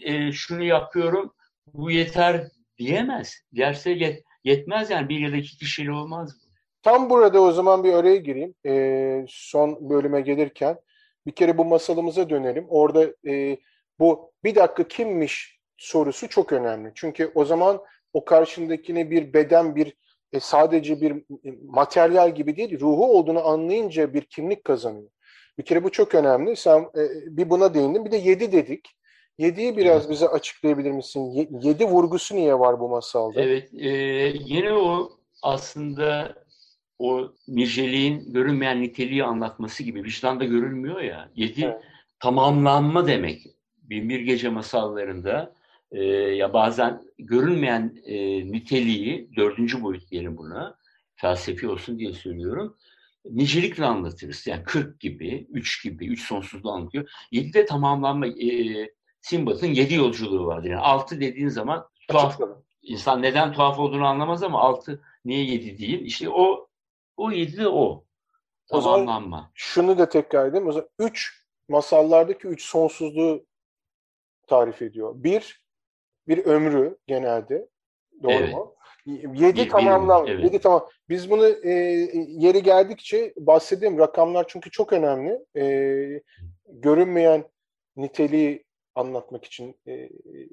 e, 0.00 0.32
şunu 0.32 0.62
yapıyorum 0.62 1.32
bu 1.74 1.90
yeter 1.90 2.48
diyemez. 2.78 3.40
Derse 3.52 3.90
yet, 3.90 4.22
yetmez 4.44 4.90
yani 4.90 5.08
bir 5.08 5.18
ya 5.20 5.32
da 5.32 5.36
iki 5.36 5.56
kişiyle 5.58 5.92
olmaz 5.92 6.34
bu. 6.36 6.52
Tam 6.82 7.10
burada 7.10 7.40
o 7.40 7.52
zaman 7.52 7.84
bir 7.84 7.92
araya 7.92 8.16
gireyim. 8.16 8.54
E, 8.66 9.24
son 9.28 9.90
bölüme 9.90 10.20
gelirken 10.20 10.78
bir 11.26 11.32
kere 11.32 11.58
bu 11.58 11.64
masalımıza 11.64 12.30
dönelim. 12.30 12.66
Orada 12.68 13.06
e, 13.26 13.58
bu 13.98 14.32
bir 14.44 14.54
dakika 14.54 14.88
kimmiş 14.88 15.61
sorusu 15.76 16.28
çok 16.28 16.52
önemli. 16.52 16.92
Çünkü 16.94 17.32
o 17.34 17.44
zaman 17.44 17.80
o 18.12 18.24
karşındakine 18.24 19.10
bir 19.10 19.32
beden, 19.32 19.76
bir 19.76 19.94
e, 20.32 20.40
sadece 20.40 21.00
bir 21.00 21.12
e, 21.12 21.54
materyal 21.66 22.34
gibi 22.34 22.56
değil, 22.56 22.80
ruhu 22.80 23.18
olduğunu 23.18 23.46
anlayınca 23.48 24.14
bir 24.14 24.22
kimlik 24.22 24.64
kazanıyor. 24.64 25.10
Bir 25.58 25.64
kere 25.64 25.84
bu 25.84 25.90
çok 25.90 26.14
önemli. 26.14 26.56
Sen 26.56 26.80
e, 26.80 27.02
bir 27.26 27.50
buna 27.50 27.74
değindin. 27.74 28.04
Bir 28.04 28.10
de 28.10 28.16
yedi 28.16 28.52
dedik. 28.52 28.88
Yediyi 29.38 29.76
biraz 29.76 30.10
bize 30.10 30.28
açıklayabilir 30.28 30.90
misin? 30.90 31.30
Ye, 31.30 31.48
yedi 31.62 31.84
vurgusu 31.84 32.36
niye 32.36 32.58
var 32.58 32.80
bu 32.80 32.88
masalda? 32.88 33.42
Evet. 33.42 33.74
E, 33.74 33.88
yine 34.44 34.72
o 34.72 35.10
aslında 35.42 36.34
o 36.98 37.32
niceliğin 37.48 38.32
görünmeyen 38.32 38.82
niteliği 38.82 39.24
anlatması 39.24 39.82
gibi. 39.82 40.04
Vicdanda 40.04 40.44
görülmüyor 40.44 41.00
ya. 41.00 41.28
Yedi 41.34 41.64
evet. 41.64 41.82
tamamlanma 42.20 43.06
demek. 43.06 43.46
Binbir 43.82 44.20
Gece 44.20 44.48
masallarında 44.48 45.52
e, 45.92 46.04
ya 46.12 46.52
bazen 46.52 47.02
görünmeyen 47.18 48.02
e, 48.04 48.16
niteliği, 48.52 49.30
dördüncü 49.36 49.82
boyut 49.82 50.10
diyelim 50.10 50.36
buna, 50.36 50.76
felsefi 51.14 51.68
olsun 51.68 51.98
diye 51.98 52.12
söylüyorum, 52.12 52.76
nicelikle 53.24 53.84
anlatırız. 53.84 54.46
Yani 54.46 54.64
40 54.64 55.00
gibi, 55.00 55.46
3 55.50 55.84
gibi, 55.84 56.06
3 56.06 56.26
sonsuzluğu 56.26 56.72
anlatıyor. 56.72 57.10
7'de 57.32 57.66
tamamlanma, 57.66 58.26
e, 58.26 58.90
Simbat'ın 59.20 59.66
7 59.66 59.94
yolculuğu 59.94 60.46
vardır. 60.46 60.70
Yani 60.70 60.80
6 60.80 61.20
dediğin 61.20 61.48
zaman 61.48 61.88
tuhaf, 62.08 62.40
insan 62.82 63.22
neden 63.22 63.52
tuhaf 63.52 63.78
olduğunu 63.78 64.06
anlamaz 64.06 64.42
ama 64.42 64.60
6 64.60 65.02
niye 65.24 65.44
7 65.44 65.78
değil? 65.78 66.00
İşte 66.00 66.28
o 66.30 66.68
o 67.16 67.30
7 67.30 67.56
de 67.56 67.68
o. 67.68 68.04
Tamamlanma. 68.66 69.36
O 69.36 69.40
zaman 69.40 69.50
şunu 69.54 69.98
da 69.98 70.08
tekrar 70.08 70.48
edeyim. 70.48 70.66
O 70.68 70.72
zaman 70.72 70.88
3 70.98 71.46
masallardaki 71.68 72.48
3 72.48 72.64
sonsuzluğu 72.64 73.46
tarif 74.46 74.82
ediyor. 74.82 75.14
Bir, 75.16 75.62
bir 76.28 76.44
ömrü 76.46 76.98
genelde. 77.06 77.68
Doğru 78.22 78.32
evet. 78.32 78.54
mu? 78.54 78.74
Yedi 79.34 79.68
tamamlan. 79.68 80.26
Evet. 80.26 80.44
Yedi 80.44 80.58
tamam. 80.58 80.88
Biz 81.08 81.30
bunu 81.30 81.46
e, 81.46 81.70
yeri 82.28 82.62
geldikçe 82.62 83.32
bahsedeyim. 83.36 83.98
Rakamlar 83.98 84.44
çünkü 84.48 84.70
çok 84.70 84.92
önemli. 84.92 85.38
E, 85.56 86.22
görünmeyen 86.68 87.44
niteliği 87.96 88.64
anlatmak 88.94 89.44
için 89.44 89.76
e, 89.86 89.92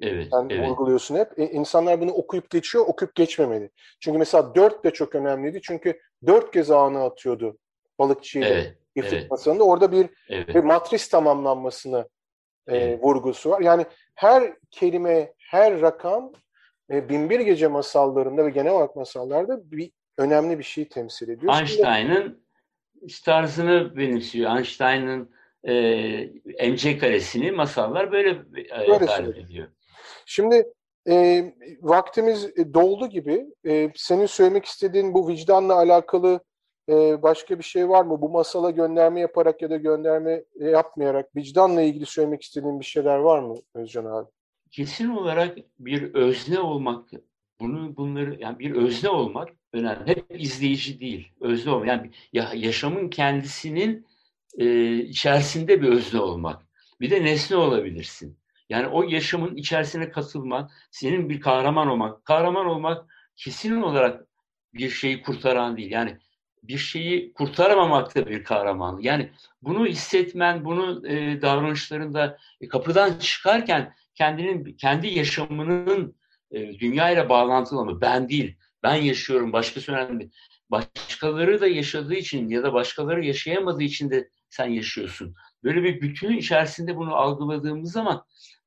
evet, 0.02 0.28
sen 0.32 0.48
evet. 0.50 0.68
vurguluyorsun 0.68 1.16
hep. 1.16 1.38
E, 1.38 1.44
insanlar 1.44 2.00
bunu 2.00 2.12
okuyup 2.12 2.50
geçiyor, 2.50 2.84
okuyup 2.86 3.14
geçmemeli. 3.14 3.70
Çünkü 4.00 4.18
mesela 4.18 4.54
dört 4.54 4.84
de 4.84 4.90
çok 4.90 5.14
önemliydi. 5.14 5.60
Çünkü 5.62 6.00
dört 6.26 6.50
kez 6.50 6.70
ağını 6.70 7.02
atıyordu 7.02 7.58
balıkçıyla 7.98 8.48
evet, 8.48 8.76
ifrit 8.94 9.12
evet. 9.12 9.30
masalında. 9.30 9.64
Orada 9.64 9.92
bir, 9.92 10.10
evet. 10.28 10.48
bir 10.48 10.64
matris 10.64 11.08
tamamlanmasını 11.08 12.08
e, 12.68 12.76
evet. 12.76 13.04
vurgusu 13.04 13.50
var. 13.50 13.60
Yani 13.60 13.86
her 14.14 14.52
kelime, 14.70 15.32
her 15.50 15.80
rakam 15.80 16.32
e, 16.90 17.08
Binbir 17.08 17.40
Gece 17.40 17.68
masallarında 17.68 18.46
ve 18.46 18.50
genel 18.50 18.72
olarak 18.72 18.96
masallarda 18.96 19.70
bir 19.70 19.90
önemli 20.18 20.58
bir 20.58 20.64
şey 20.64 20.88
temsil 20.88 21.28
ediyor. 21.28 21.60
Einstein'ın 21.60 22.42
tarzını 23.24 23.96
benimsiyor. 23.96 24.56
Einstein'ın 24.56 25.30
e, 25.64 26.70
MC 26.70 26.98
karesini 26.98 27.52
masallar 27.52 28.12
böyle, 28.12 28.30
e, 28.30 28.88
böyle 28.88 29.06
tarif 29.06 29.36
ediyor. 29.36 29.68
Şimdi 30.26 30.72
e, 31.08 31.44
vaktimiz 31.80 32.56
doldu 32.74 33.06
gibi. 33.06 33.46
E, 33.66 33.90
senin 33.94 34.26
söylemek 34.26 34.64
istediğin 34.64 35.14
bu 35.14 35.28
vicdanla 35.28 35.74
alakalı 35.74 36.40
e, 36.88 37.22
başka 37.22 37.58
bir 37.58 37.64
şey 37.64 37.88
var 37.88 38.04
mı? 38.04 38.20
Bu 38.20 38.28
masala 38.28 38.70
gönderme 38.70 39.20
yaparak 39.20 39.62
ya 39.62 39.70
da 39.70 39.76
gönderme 39.76 40.44
yapmayarak 40.60 41.36
vicdanla 41.36 41.82
ilgili 41.82 42.06
söylemek 42.06 42.42
istediğin 42.42 42.80
bir 42.80 42.84
şeyler 42.84 43.18
var 43.18 43.38
mı 43.38 43.54
Özcan 43.74 44.04
abi? 44.04 44.30
Kesin 44.70 45.08
olarak 45.08 45.58
bir 45.78 46.14
özne 46.14 46.58
olmak, 46.58 47.10
bunu 47.60 47.96
bunları 47.96 48.36
yani 48.40 48.58
bir 48.58 48.70
özne 48.70 49.08
olmak 49.08 49.48
önemli. 49.72 50.10
Hep 50.10 50.24
izleyici 50.30 51.00
değil, 51.00 51.32
özne 51.40 51.72
olmak. 51.72 51.88
Yani 51.88 52.10
ya, 52.32 52.50
yaşamın 52.54 53.08
kendisinin 53.08 54.06
e, 54.58 54.94
içerisinde 54.98 55.82
bir 55.82 55.88
özne 55.88 56.20
olmak. 56.20 56.62
Bir 57.00 57.10
de 57.10 57.24
nesne 57.24 57.56
olabilirsin. 57.56 58.38
Yani 58.68 58.86
o 58.86 59.02
yaşamın 59.02 59.56
içerisine 59.56 60.10
katılmak, 60.10 60.70
senin 60.90 61.28
bir 61.28 61.40
kahraman 61.40 61.88
olmak. 61.88 62.24
Kahraman 62.24 62.66
olmak 62.66 63.10
kesin 63.36 63.82
olarak 63.82 64.26
bir 64.74 64.90
şeyi 64.90 65.22
kurtaran 65.22 65.76
değil. 65.76 65.90
Yani 65.90 66.18
bir 66.62 66.78
şeyi 66.78 67.32
kurtaramamak 67.32 68.14
da 68.14 68.26
bir 68.26 68.44
kahraman. 68.44 68.98
Yani 69.00 69.30
bunu 69.62 69.86
hissetmen, 69.86 70.64
bunu 70.64 71.06
e, 71.08 71.42
davranışlarında 71.42 72.38
e, 72.60 72.68
kapıdan 72.68 73.18
çıkarken 73.18 73.94
kendinin 74.14 74.76
kendi 74.76 75.06
yaşamının 75.06 76.16
e, 76.50 76.78
dünya 76.78 77.10
ile 77.10 77.28
bağlantılı 77.28 77.84
mı? 77.84 78.00
Ben 78.00 78.28
değil. 78.28 78.56
Ben 78.82 78.94
yaşıyorum. 78.94 79.52
Başkası 79.52 79.92
önemli. 79.92 80.30
Başkaları 80.70 81.60
da 81.60 81.66
yaşadığı 81.66 82.14
için 82.14 82.48
ya 82.48 82.62
da 82.62 82.72
başkaları 82.72 83.24
yaşayamadığı 83.24 83.82
için 83.82 84.10
de 84.10 84.28
sen 84.50 84.66
yaşıyorsun. 84.66 85.34
Böyle 85.64 85.82
bir 85.82 86.00
bütünün 86.00 86.36
içerisinde 86.36 86.96
bunu 86.96 87.14
algıladığımız 87.14 87.92
zaman 87.92 88.24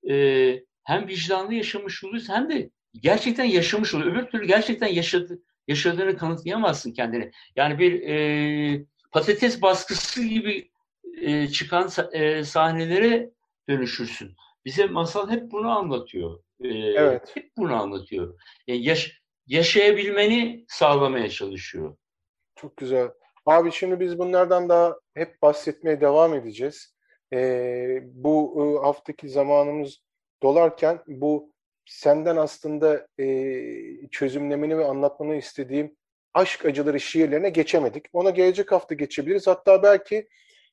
e, 0.10 0.64
hem 0.84 1.08
vicdanlı 1.08 1.54
yaşamış 1.54 2.04
oluyoruz 2.04 2.30
hem 2.30 2.50
de 2.50 2.70
gerçekten 2.94 3.44
yaşamış 3.44 3.94
oluyor. 3.94 4.12
Öbür 4.12 4.26
türlü 4.26 4.48
gerçekten 4.48 4.88
yaşadı, 4.88 5.42
yaşadığını 5.68 6.18
kanıtlayamazsın 6.18 6.92
kendini. 6.92 7.32
Yani 7.56 7.80
bir 7.80 8.02
e, 8.02 8.86
patates 9.12 9.62
baskısı 9.62 10.24
gibi 10.24 10.72
e, 11.22 11.48
çıkan 11.48 11.90
e, 12.14 12.44
sahnelere 12.44 13.30
dönüşürsün. 13.70 14.36
Bize 14.66 14.86
masal 14.86 15.30
hep 15.30 15.52
bunu 15.52 15.70
anlatıyor. 15.70 16.44
E, 16.64 16.68
evet. 16.78 17.32
Hep 17.36 17.52
bunu 17.58 17.82
anlatıyor. 17.82 18.40
Yani 18.68 18.84
yaş, 18.84 19.22
yaşayabilmeni 19.48 20.66
sağlamaya 20.68 21.30
çalışıyor. 21.30 21.98
Çok 22.56 22.78
güzel. 22.78 23.10
Abi 23.46 23.72
şimdi 23.72 24.00
biz 24.00 24.20
bunlardan 24.20 24.70
daha 24.70 24.96
hep 25.14 25.42
bahsetmeye 25.42 26.02
devam 26.02 26.34
edeceğiz. 26.34 26.96
Ee, 27.34 28.00
bu 28.04 28.54
e, 28.58 28.86
haftaki 28.86 29.30
zamanımız 29.30 30.00
dolarken 30.44 31.04
bu 31.08 31.54
senden 31.86 32.38
aslında 32.38 33.08
e, 33.20 34.08
çözümlemeni 34.12 34.78
ve 34.78 34.86
anlatmanı 34.86 35.36
istediğim 35.36 35.96
aşk 36.34 36.66
acıları 36.66 37.00
şiirlerine 37.00 37.50
geçemedik. 37.50 38.06
Ona 38.14 38.30
gelecek 38.30 38.72
hafta 38.72 38.96
geçebiliriz. 38.96 39.48
Hatta 39.48 39.84
belki 39.84 40.28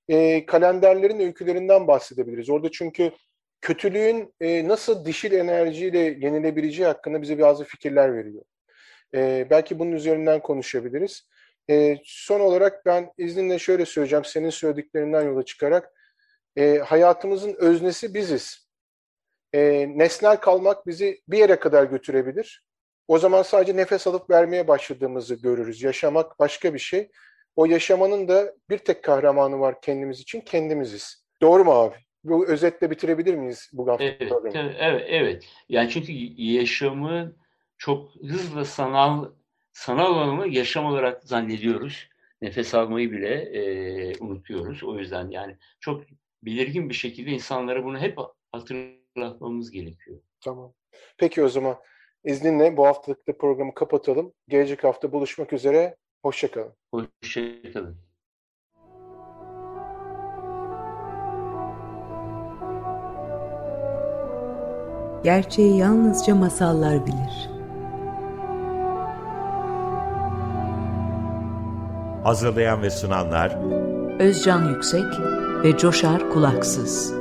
e, 0.09 0.46
kalenderlerin 0.46 1.20
öykülerinden 1.20 1.87
bahsedebiliriz. 1.87 2.50
Orada 2.50 2.70
çünkü 2.70 3.12
kötülüğün 3.61 4.35
e, 4.40 4.68
nasıl 4.68 5.05
dişil 5.05 5.33
enerjiyle 5.33 5.99
yenilebileceği 5.99 6.87
hakkında 6.87 7.23
bize 7.23 7.38
bazı 7.38 7.64
fikirler 7.64 8.14
veriyor. 8.14 8.42
E, 9.14 9.46
belki 9.51 9.79
bunun 9.79 9.92
üzerinden 9.92 10.40
konuşabiliriz. 10.40 11.29
E, 11.70 11.96
son 12.05 12.40
olarak 12.40 12.87
ben 12.87 13.12
izninle 13.18 13.59
şöyle 13.59 13.87
söyleyeceğim, 13.87 14.25
senin 14.25 14.51
söylediklerinden 14.51 15.23
yola 15.23 15.44
çıkarak. 15.44 15.92
E, 16.57 16.79
hayatımızın 16.79 17.55
öznesi 17.59 18.14
biziz. 18.14 18.68
E, 19.53 19.88
nesnel 19.99 20.37
kalmak 20.37 20.87
bizi 20.87 21.20
bir 21.29 21.38
yere 21.38 21.59
kadar 21.59 21.85
götürebilir. 21.85 22.64
O 23.09 23.18
zaman 23.18 23.42
sadece 23.42 23.77
nefes 23.77 24.07
alıp 24.07 24.31
vermeye 24.31 24.68
başladığımızı 24.68 25.35
görürüz. 25.35 25.83
Yaşamak 25.83 26.38
başka 26.38 26.75
bir 26.75 26.79
şey. 26.79 27.11
O 27.57 27.66
yaşamanın 27.66 28.29
da 28.29 28.55
bir 28.70 28.79
tek 28.79 29.05
kahramanı 29.05 29.61
var 29.61 29.81
kendimiz 29.81 30.20
için, 30.20 30.40
kendimiziz. 30.40 31.25
Doğru 31.42 31.64
mu 31.64 31.73
abi? 31.73 31.96
Bu 32.24 32.46
özetle 32.46 32.90
bitirebilir 32.90 33.35
miyiz 33.35 33.70
bu 33.72 33.88
hafta 33.88 34.04
evet, 34.04 34.33
Evet, 34.54 35.06
evet. 35.09 35.48
Yani 35.68 35.90
çünkü 35.90 36.12
yaşamı 36.42 37.37
çok 37.78 38.11
hızlı 38.14 38.64
sanal 38.64 39.30
sanal 39.72 40.14
olanı 40.14 40.48
yaşam 40.48 40.85
olarak 40.85 41.24
zannediyoruz. 41.24 42.09
Nefes 42.42 42.74
almayı 42.74 43.12
bile 43.12 43.35
e, 43.35 44.12
unutuyoruz. 44.20 44.85
O 44.85 44.98
yüzden 44.98 45.30
yani 45.30 45.56
çok 45.80 46.02
belirgin 46.42 46.88
bir 46.88 46.94
şekilde 46.94 47.30
insanlara 47.30 47.85
bunu 47.85 47.98
hep 47.98 48.18
hatırlatmamız 48.52 49.70
gerekiyor. 49.70 50.20
Tamam. 50.40 50.72
Peki 51.18 51.42
o 51.42 51.48
zaman 51.48 51.76
izninle 52.24 52.76
bu 52.76 52.87
haftalıkta 52.87 53.37
programı 53.37 53.74
kapatalım. 53.74 54.33
Gelecek 54.48 54.85
hafta 54.85 55.12
buluşmak 55.12 55.52
üzere. 55.52 55.96
Hoşçakalın. 56.22 56.74
Hoşçakalın. 56.92 58.10
Gerçeği 65.24 65.76
yalnızca 65.76 66.35
masallar 66.35 67.06
bilir. 67.06 67.50
Hazırlayan 72.24 72.83
ve 72.83 72.90
sunanlar 72.90 73.59
Özcan 74.18 74.68
Yüksek 74.68 75.04
ve 75.64 75.78
Coşar 75.78 76.30
Kulaksız. 76.30 77.19